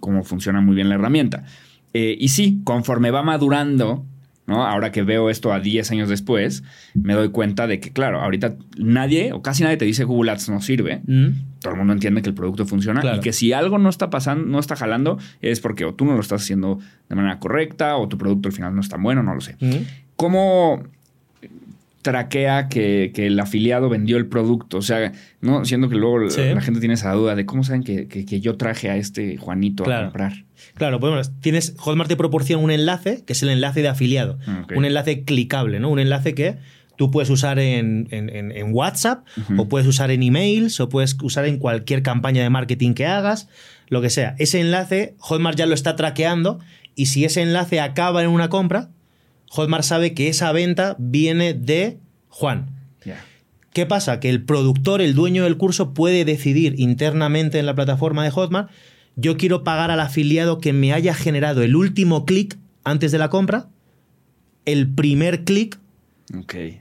[0.00, 1.44] cómo funciona muy bien la herramienta.
[1.92, 4.04] Eh, y sí, conforme va madurando
[4.46, 4.66] ¿no?
[4.66, 6.62] Ahora que veo esto a 10 años después,
[6.94, 10.50] me doy cuenta de que, claro, ahorita nadie o casi nadie te dice Google Ads
[10.50, 11.00] no sirve.
[11.06, 11.28] Mm.
[11.60, 14.46] Todo el mundo entiende que el producto funciona y que si algo no está pasando,
[14.46, 16.78] no está jalando, es porque o tú no lo estás haciendo
[17.08, 19.56] de manera correcta o tu producto al final no es tan bueno, no lo sé.
[19.60, 19.76] Mm.
[20.16, 20.82] ¿Cómo,
[22.04, 24.76] traquea que, que el afiliado vendió el producto.
[24.76, 26.42] O sea, no siendo que luego Sí.
[26.54, 29.38] la gente tiene esa duda de cómo saben que, que- que yo traje a este
[29.38, 30.44] Juanito a comprar.
[30.74, 34.38] Claro, pues bueno, tienes, Hotmart te proporciona un enlace, que es el enlace de afiliado.
[34.64, 34.72] Ok.
[34.76, 35.88] Un enlace clicable, ¿no?
[35.88, 36.56] Un enlace que
[36.96, 39.26] tú puedes usar en, en- en- WhatsApp,
[39.56, 43.48] o puedes usar en emails, o puedes usar en cualquier campaña de marketing que hagas,
[43.88, 44.34] lo que sea.
[44.38, 46.60] Ese enlace, Hotmart ya lo está traqueando,
[46.94, 48.90] y si ese enlace acaba en una compra,
[49.50, 52.70] Hotmart sabe que esa venta viene de Juan.
[53.72, 54.20] ¿Qué pasa?
[54.20, 58.70] Que el productor, el dueño del curso, puede decidir internamente en la plataforma de Hotmart,
[59.16, 63.30] yo quiero pagar al afiliado que me haya generado el último clic antes de la
[63.30, 63.66] compra,
[64.64, 65.78] el primer clic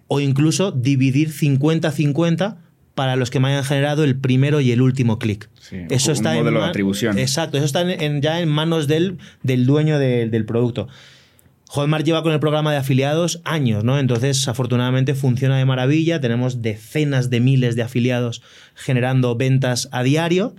[0.07, 2.57] o incluso dividir 50-50
[2.95, 5.49] para los que me hayan generado el primero y el último clic.
[5.59, 7.17] Sí, Eso un está en modelo de man- atribución.
[7.17, 10.87] Exacto, eso está en- en- ya en manos del, del dueño de- del producto.
[11.73, 13.97] Hotmart lleva con el programa de afiliados años, ¿no?
[13.97, 16.21] Entonces, afortunadamente funciona de maravilla.
[16.21, 18.43] Tenemos decenas de miles de afiliados
[18.75, 20.55] generando ventas a diario.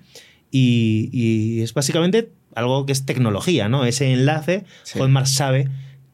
[0.50, 3.84] Y, y es básicamente algo que es tecnología, ¿no?
[3.84, 4.98] Ese enlace, Sí.
[4.98, 5.68] Hotmart sabe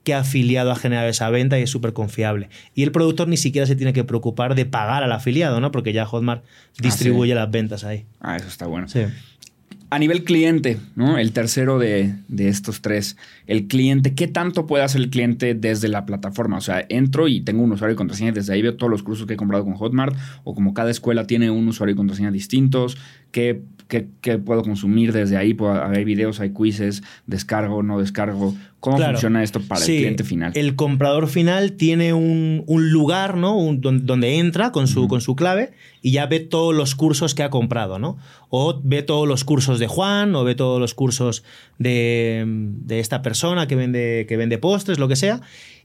[0.04, 2.50] qué afiliado ha generado esa venta y es súper confiable.
[2.74, 5.70] Y el productor ni siquiera se tiene que preocupar de pagar al afiliado, ¿no?
[5.72, 6.44] Porque ya Hotmart
[6.78, 8.04] distribuye las ventas ahí.
[8.20, 8.86] Ah, eso está bueno.
[8.86, 9.00] Sí.
[9.92, 11.18] A nivel cliente, ¿no?
[11.18, 13.16] El tercero de, de estos tres.
[13.48, 16.58] El cliente, ¿qué tanto puede hacer el cliente desde la plataforma?
[16.58, 19.26] O sea, entro y tengo un usuario y contraseña desde ahí veo todos los cursos
[19.26, 20.16] que he comprado con Hotmart.
[20.44, 22.98] O como cada escuela tiene un usuario y contraseña distintos.
[23.32, 25.56] ¿Qué, qué- qué puedo consumir desde ahí?
[25.60, 28.54] Hay videos, hay quizzes, descargo, no descargo.
[28.80, 29.12] ¿Cómo Claro.
[29.12, 30.52] funciona esto para Sí, el cliente final?
[30.54, 33.54] El comprador final tiene un, un lugar, ¿no?
[33.56, 37.34] Un- don- donde entra con su, con su clave y ya ve todos los cursos
[37.34, 38.16] que ha comprado, ¿no?
[38.48, 41.44] O ve todos los cursos de Juan, o ve todos los cursos
[41.78, 45.40] de, de esta persona que vende, que vende postres, lo que sea.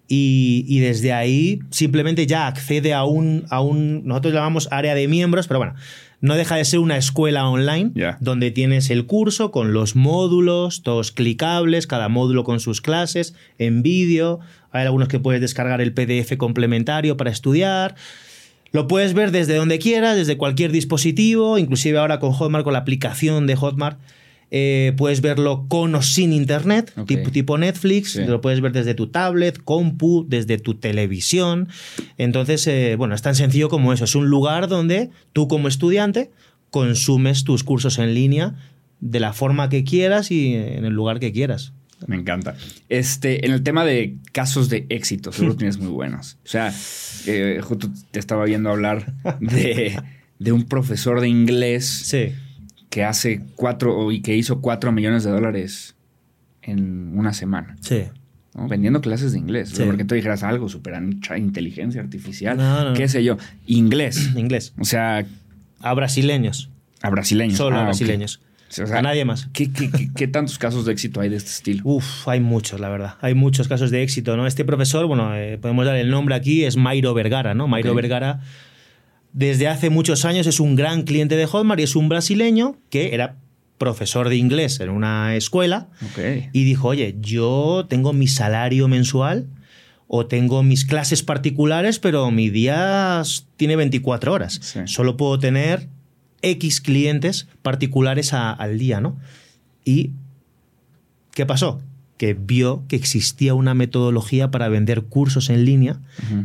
[0.08, 4.06] Y, y desde ahí simplemente ya accede a un, a un.
[4.06, 5.74] Nosotros llamamos área de miembros, pero bueno,
[6.22, 11.12] no deja de ser una escuela online donde tienes el curso con los módulos, todos
[11.12, 14.40] clicables, cada módulo con sus clases, en vídeo.
[14.72, 17.96] Hay algunos que puedes descargar el PDF complementario para estudiar.
[18.72, 22.80] Lo puedes ver desde donde quieras, desde cualquier dispositivo, inclusive ahora con Hotmart, con la
[22.80, 24.00] aplicación de Hotmart.
[24.52, 28.14] Eh, puedes verlo con o sin internet, tipo, tipo Netflix.
[28.14, 28.26] Sí.
[28.26, 31.68] Lo puedes ver desde tu tablet, compu, desde tu televisión.
[32.18, 34.06] Entonces, eh, bueno, es tan sencillo como eso.
[34.06, 36.32] Es un lugar donde tú como estudiante
[36.70, 38.56] consumes tus cursos en línea
[39.00, 41.74] de la forma que quieras y en el lugar que quieras.
[42.08, 42.56] Me encanta.
[42.90, 46.38] Este, en el tema de casos de éxito, seguro tienes muy buenos.
[46.46, 46.74] O sea,
[47.26, 49.98] eh, justo te estaba viendo hablar de,
[50.40, 52.34] de un profesor de inglés Sí.
[52.96, 55.96] Que hace cuatro y que hizo cuatro millones de dólares
[56.62, 58.04] en una semana, Sí.
[58.54, 58.70] ¿no?
[58.70, 59.72] vendiendo clases de inglés.
[59.76, 59.84] Sí.
[59.86, 60.94] Porque tú dijeras algo, super
[61.38, 63.36] inteligencia artificial, No, no, qué sé yo,
[63.68, 64.30] inglés.
[64.38, 64.74] Inglés.
[64.80, 65.26] O sea,
[65.82, 66.70] A brasileños.
[67.02, 67.58] a brasileños.
[67.58, 68.40] Solo Ah, a brasileños.
[68.70, 69.50] O sea, a nadie más.
[69.52, 71.82] ¿qué, qué, qué- qué tantos casos de éxito hay de este estilo?
[71.84, 73.16] Uf, hay muchos, la verdad.
[73.20, 74.48] Hay muchos casos de éxito, ¿no?
[74.48, 77.68] Este profesor, bueno, eh, podemos dar el nombre aquí, es Mairo Vergara, ¿no?
[77.68, 77.94] Mairo.
[77.94, 78.40] Vergara,
[79.36, 83.14] desde hace muchos años es un gran cliente de Hotmart y es un brasileño que
[83.14, 83.36] era
[83.78, 85.90] profesor de inglés en una escuela
[86.54, 89.48] y dijo, oye, yo tengo mi salario mensual
[90.08, 93.22] o tengo mis clases particulares, pero mi día
[93.58, 94.60] tiene 24 horas.
[94.62, 94.80] Sí.
[94.86, 95.90] Solo puedo tener
[96.42, 99.18] X clientes particulares a- al día, ¿no?
[99.84, 100.12] Y
[101.34, 101.82] ¿qué pasó?
[102.18, 106.00] Que vio que existía una metodología para vender cursos en línea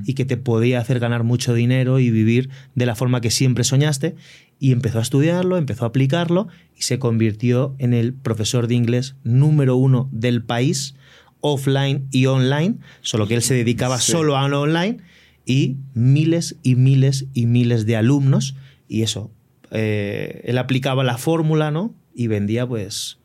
[0.04, 3.62] y que te podía hacer ganar mucho dinero y vivir de la forma que siempre
[3.64, 4.16] soñaste.
[4.58, 9.14] Y empezó a estudiarlo, empezó a aplicarlo y se convirtió en el profesor de inglés
[9.22, 10.96] número uno del país,
[11.40, 14.12] offline y online, solo que él se dedicaba Sí.
[14.12, 14.98] solo a lo online
[15.46, 18.56] y miles y miles y miles de alumnos.
[18.88, 19.30] Y eso,
[19.70, 21.94] eh, él aplicaba la fórmula, ¿no?
[22.14, 23.18] Y vendía pues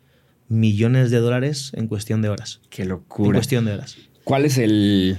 [0.47, 2.61] millones de dólares en cuestión de horas.
[2.69, 3.37] Qué En locura.
[3.37, 3.97] cuestión de horas.
[4.24, 5.17] ¿Cuál es el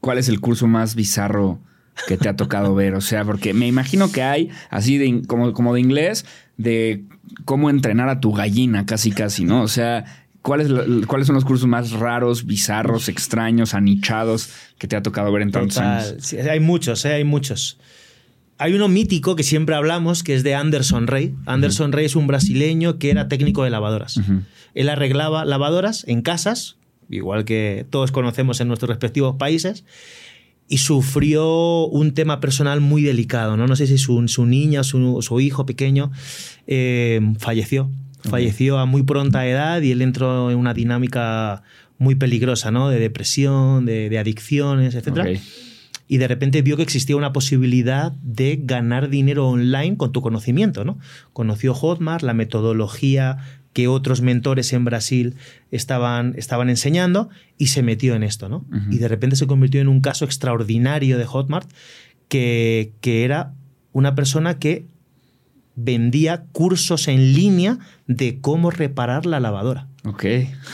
[0.00, 1.60] cuál es el curso más bizarro
[2.06, 2.94] que te ha tocado ver?
[2.94, 6.24] O sea, porque me imagino que hay así de como, como de inglés
[6.56, 7.04] de
[7.44, 9.62] cómo entrenar a tu gallina, casi casi, ¿no?
[9.62, 10.04] O sea,
[10.42, 10.68] ¿cuáles
[11.06, 15.50] cuáles son los cursos más raros, bizarros, extraños, anichados que te ha tocado ver en
[15.50, 15.98] tantos Total.
[16.00, 16.14] años?
[16.20, 17.78] Sí, hay muchos, eh, hay muchos.
[18.58, 21.34] Hay uno mítico que siempre hablamos, que es de Anderson Rey.
[21.44, 24.16] Anderson Rey es un brasileño que era técnico de lavadoras.
[24.16, 24.42] Ujú.
[24.74, 26.76] Él arreglaba lavadoras en casas,
[27.10, 29.84] igual que todos conocemos en nuestros respectivos países,
[30.68, 33.56] y sufrió un tema personal muy delicado.
[33.56, 36.10] No, no sé si su, su niña, su, su hijo pequeño,
[36.66, 37.90] eh, falleció.
[38.22, 41.62] Falleció a muy pronta edad y él entró en una dinámica
[41.98, 42.88] muy peligrosa, ¿no?
[42.88, 45.08] De depresión, de, de adicciones, etc.
[45.08, 45.26] Ok.
[46.08, 50.84] Y de repente vio que existía una posibilidad de ganar dinero online con tu conocimiento,
[50.84, 50.98] ¿no?
[51.32, 53.38] Conoció Hotmart, la metodología
[53.72, 55.34] que otros mentores en Brasil
[55.70, 57.28] estaban, estaban enseñando
[57.58, 58.64] y se metió en esto, ¿no?
[58.90, 61.68] Y de repente se convirtió en un caso extraordinario de Hotmart
[62.28, 63.52] que, que era
[63.92, 64.86] una persona que
[65.76, 69.88] vendía cursos en línea de cómo reparar la lavadora.
[70.04, 70.24] Ok.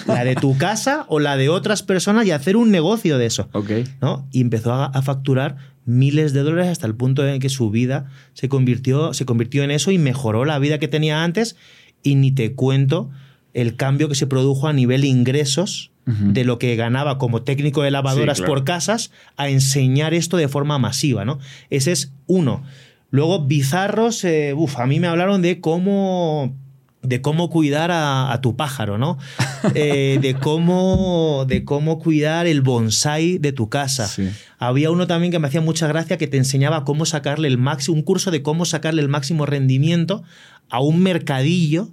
[0.06, 3.48] La de tu casa o la de otras personas y hacer un negocio de eso.
[3.52, 3.70] Ok.
[4.00, 4.26] ¿no?
[4.30, 8.06] Y empezó a, a facturar miles de dólares hasta el punto en que su vida
[8.34, 11.56] se convirtió, se convirtió en eso y mejoró la vida que tenía antes.
[12.02, 13.10] Y ni te cuento
[13.54, 17.92] el cambio que se produjo a nivel ingresos de lo que ganaba como técnico de
[17.92, 18.54] lavadoras Sí, claro.
[18.56, 21.24] por casas a enseñar esto de forma masiva.
[21.24, 21.38] ¿no?
[21.70, 22.64] Ese es uno.
[23.12, 26.56] Luego, bizarros, eh, uf, a mí me hablaron de cómo
[27.02, 29.18] de cómo cuidar a, a tu pájaro, ¿no?
[29.76, 34.08] Eh, de, cómo, de cómo cuidar el bonsai de tu casa.
[34.08, 34.28] Sí.
[34.58, 37.96] Había uno también que me hacía mucha gracia que te enseñaba cómo sacarle el máximo,
[37.96, 40.24] un curso de cómo sacarle el máximo rendimiento
[40.68, 41.90] a un mercadillo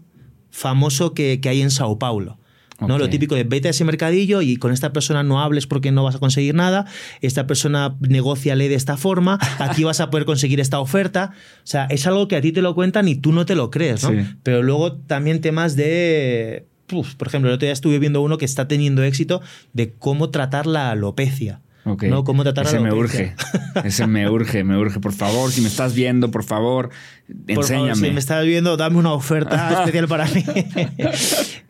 [0.49, 2.38] famoso que, que hay en Sao Paulo.
[2.87, 2.97] ¿No?
[2.97, 6.03] Lo típico de vete a ese mercadillo y con esta persona no hables porque no
[6.03, 6.85] vas a conseguir nada,
[7.21, 11.31] esta persona negociale de esta forma, aquí vas a poder conseguir esta oferta.
[11.63, 13.69] O sea, es algo que a ti te lo cuentan y tú no te lo
[13.71, 14.09] crees, ¿no?
[14.09, 14.27] Sí.
[14.43, 16.65] Pero luego también temas de...
[16.91, 19.41] Uf, por ejemplo, el otro día estuve viendo uno que está teniendo éxito
[19.73, 21.61] de cómo tratar la alopecia.
[21.89, 22.03] Ok.
[22.03, 22.23] ¿no?
[22.23, 23.35] ¿Cómo tratar Ese la me urge.
[23.83, 24.99] Ese me urge, me urge.
[24.99, 26.89] Por favor, si me estás viendo, por favor,
[27.27, 27.89] Por enséñame.
[27.91, 30.43] favor, si me estás viendo, dame una oferta especial para mí.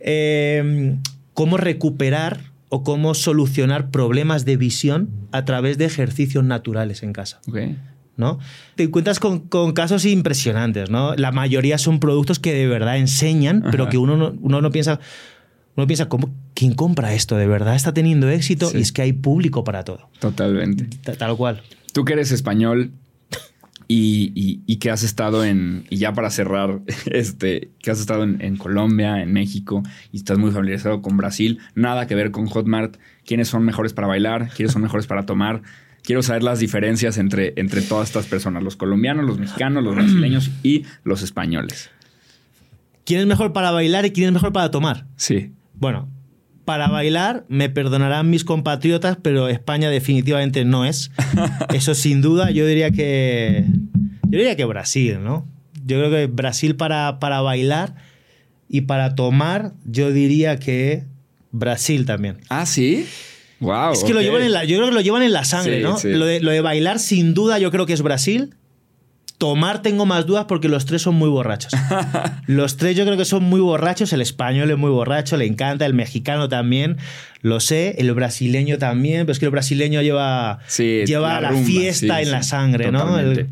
[0.01, 0.95] Eh,
[1.33, 2.39] ¿Cómo recuperar
[2.69, 7.41] o cómo solucionar problemas de visión a través de ejercicios naturales en casa?
[8.17, 8.39] ¿no?
[8.75, 11.15] Te encuentras con, con casos impresionantes, ¿no?
[11.15, 14.99] La mayoría son productos que de verdad enseñan, pero que uno no, uno no piensa...
[15.80, 17.38] Uno piensa, ¿cómo, ¿quién compra esto?
[17.38, 18.68] ¿De verdad está teniendo éxito?
[18.69, 18.80] Sí.
[18.80, 20.10] Y es que hay público para todo.
[20.19, 20.88] Totalmente.
[21.03, 21.61] Ta- Tal cual.
[21.93, 22.91] Tú que eres español
[23.88, 28.23] y, y- y que has estado en, y ya para cerrar, este, que has estado
[28.23, 29.81] en, en Colombia, en México
[30.11, 34.07] y estás muy familiarizado con Brasil, nada que ver con Hotmart, quiénes son mejores para
[34.07, 35.61] bailar, quiénes son mejores para tomar.
[36.03, 40.51] Quiero saber las diferencias entre, entre todas estas personas, los colombianos, los mexicanos, los brasileños
[40.61, 41.89] y los españoles.
[43.06, 45.07] ¿Quién es mejor para bailar y quién es mejor para tomar?
[45.15, 45.53] Sí.
[45.80, 46.10] Bueno,
[46.65, 51.11] para bailar me perdonarán mis compatriotas, pero España definitivamente no es.
[51.73, 53.65] Eso sin duda, yo diría que.
[54.23, 55.47] Yo diría que Brasil, ¿no?
[55.85, 57.95] Yo creo que Brasil para, para bailar
[58.68, 61.06] y para tomar, yo diría que
[61.51, 62.38] Brasil también.
[62.49, 63.07] Ah, sí.
[63.60, 63.91] Wow.
[63.93, 65.84] es que lo llevan en la, yo creo que lo llevan en la sangre, Sí,
[65.84, 65.97] ¿no?
[65.97, 66.10] sí.
[66.11, 68.56] Lo, de, lo de bailar, sin duda, yo creo que es Brasil.
[69.40, 71.72] Tomar tengo más dudas porque los tres son muy borrachos.
[72.45, 74.11] Los tres yo creo que son muy borrachos.
[74.14, 75.86] El español es muy borracho, le encanta.
[75.86, 76.98] El mexicano también,
[77.41, 77.95] lo sé.
[77.99, 82.26] El brasileño también, pero es que el brasileño lleva, Sí, lleva la fiesta sí, en
[82.26, 83.18] sí, la sangre, ¿no?
[83.18, 83.48] El-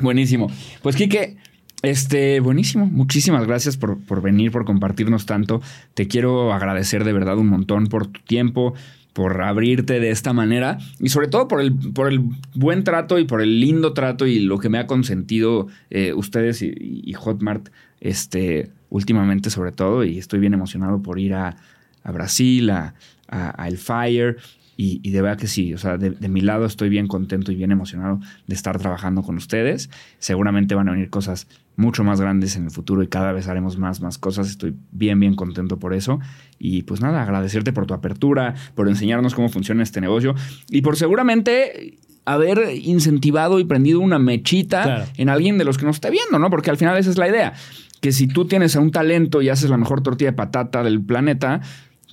[0.00, 0.50] Buenísimo.
[0.82, 1.36] Pues Quique,
[1.82, 2.86] este, buenísimo.
[2.86, 5.60] Muchísimas gracias por, por venir, por compartirnos tanto.
[5.94, 8.74] Te quiero agradecer de verdad un montón por tu tiempo,
[9.12, 10.78] por abrirte de esta manera.
[11.00, 12.20] Y sobre todo por el, por el
[12.54, 16.62] buen trato y por el lindo trato y lo que me ha consentido eh, ustedes
[16.62, 17.68] y, Hotmart
[18.00, 20.04] este, últimamente sobre todo.
[20.04, 21.56] Y estoy bien emocionado por ir a,
[22.04, 22.94] a Brasil, a-
[23.30, 24.36] a El Fire
[24.80, 27.50] y, y de verdad que sí, o sea, de, de mi lado estoy bien contento
[27.50, 29.90] y bien emocionado de estar trabajando con ustedes.
[30.20, 33.76] Seguramente van a venir cosas mucho más grandes en el futuro y cada vez haremos
[33.76, 34.48] más, más cosas.
[34.48, 36.20] Estoy bien, bien contento por eso.
[36.60, 40.36] Y pues nada, agradecerte por tu apertura, por enseñarnos cómo funciona este negocio
[40.70, 45.04] y por seguramente haber incentivado y prendido una mechita Claro.
[45.16, 46.50] en alguien de los que nos esté viendo, ¿no?
[46.50, 47.52] Porque al final esa es la idea.
[48.00, 51.62] Que si tú tienes un talento y haces la mejor tortilla de patata del planeta,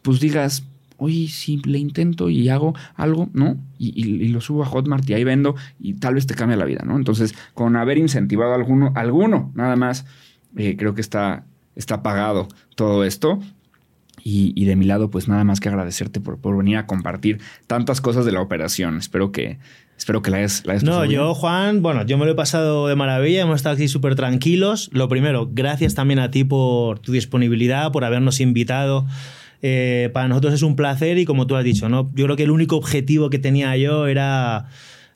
[0.01, 0.63] pues digas,
[0.97, 3.57] oye, si le intento y hago algo, ¿no?
[3.77, 6.57] Y, y- y lo subo a Hotmart y ahí vendo y tal vez te cambia
[6.57, 6.95] la vida, ¿no?
[6.95, 10.05] Entonces, con haber incentivado a alguno, alguno nada más,
[10.57, 11.43] eh, creo que está,
[11.75, 13.39] está pagado todo esto.
[14.23, 17.39] Y, y de mi lado, pues nada más que agradecerte por, por venir a compartir
[17.67, 18.97] tantas cosas de la operación.
[18.97, 19.59] Espero que,
[19.97, 21.11] espero que la hayas, la hayas No, bien.
[21.13, 24.89] yo, Juan, bueno, yo me lo he pasado de maravilla, hemos estado aquí súper tranquilos.
[24.93, 29.05] Lo primero, gracias también a ti por tu disponibilidad, por habernos invitado.
[29.67, 32.11] Eh, para nosotros es un placer y como tú has dicho, ¿no?
[32.13, 34.67] yo creo que el único objetivo que tenía yo era,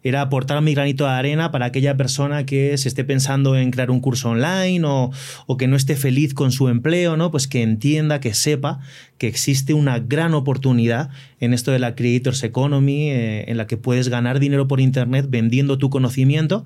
[0.02, 3.92] era aportar mi granito de arena para aquella persona que se esté pensando en crear
[3.92, 5.12] un curso online o,
[5.60, 7.30] que no esté feliz con su empleo, ¿no?
[7.30, 8.80] pues que entienda, que sepa
[9.20, 13.78] que existe una gran oportunidad en esto de la Creators Economy, eh, en la que
[13.78, 16.66] puedes ganar dinero por Internet vendiendo tu conocimiento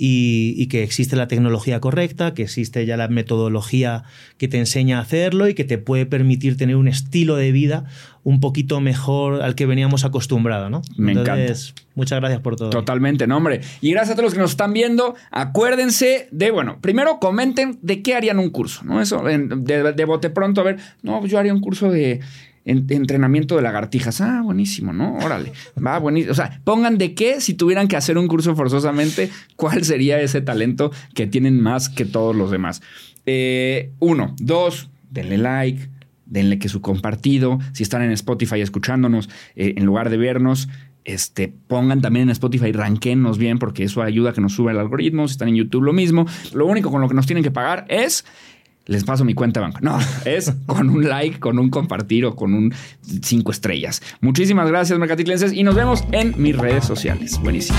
[0.00, 4.04] y, que existe la tecnología correcta, que existe ya la metodología
[4.36, 7.84] que te enseña a hacerlo y que te puede permitir tener un estilo de vida
[8.22, 10.82] un poquito mejor al que veníamos acostumbrados, ¿no?
[10.96, 11.52] Me encanta.
[11.96, 12.70] Muchas gracias por todo.
[12.70, 13.60] Totalmente, no, hombre.
[13.80, 15.16] Y gracias a todos los que nos están viendo.
[15.32, 19.02] Acuérdense de, bueno, primero comenten de qué harían un curso, ¿no?
[19.02, 22.20] Eso, de, de bote pronto, a ver, no, yo haría un curso de
[22.68, 24.20] entrenamiento de lagartijas.
[24.20, 25.16] Ah, buenísimo, ¿no?
[25.16, 25.52] Órale.
[25.84, 26.32] Va, buenísimo.
[26.32, 30.40] O sea, pongan de qué, si tuvieran que hacer un curso forzosamente, cuál sería ese
[30.40, 32.82] talento que tienen más que todos los demás.
[33.26, 34.34] Eh, uno.
[34.38, 35.88] Dos, denle like,
[36.26, 37.58] denle que su compartido.
[37.72, 40.68] Si están en Spotify escuchándonos, eh, en lugar de vernos,
[41.04, 44.78] este, pongan también en Spotify, ranquenos bien, porque eso ayuda a que nos suba el
[44.78, 45.26] algoritmo.
[45.26, 46.26] Si están en YouTube, lo mismo.
[46.52, 48.24] Lo único con lo que nos tienen que pagar es
[48.88, 49.78] les paso mi cuenta de banco.
[49.80, 52.74] No, es con un like, con un compartir o con un
[53.22, 54.02] cinco estrellas.
[54.20, 57.38] Muchísimas gracias, mercatitlenses, y nos vemos en mis redes sociales.
[57.40, 57.78] Buenísimo.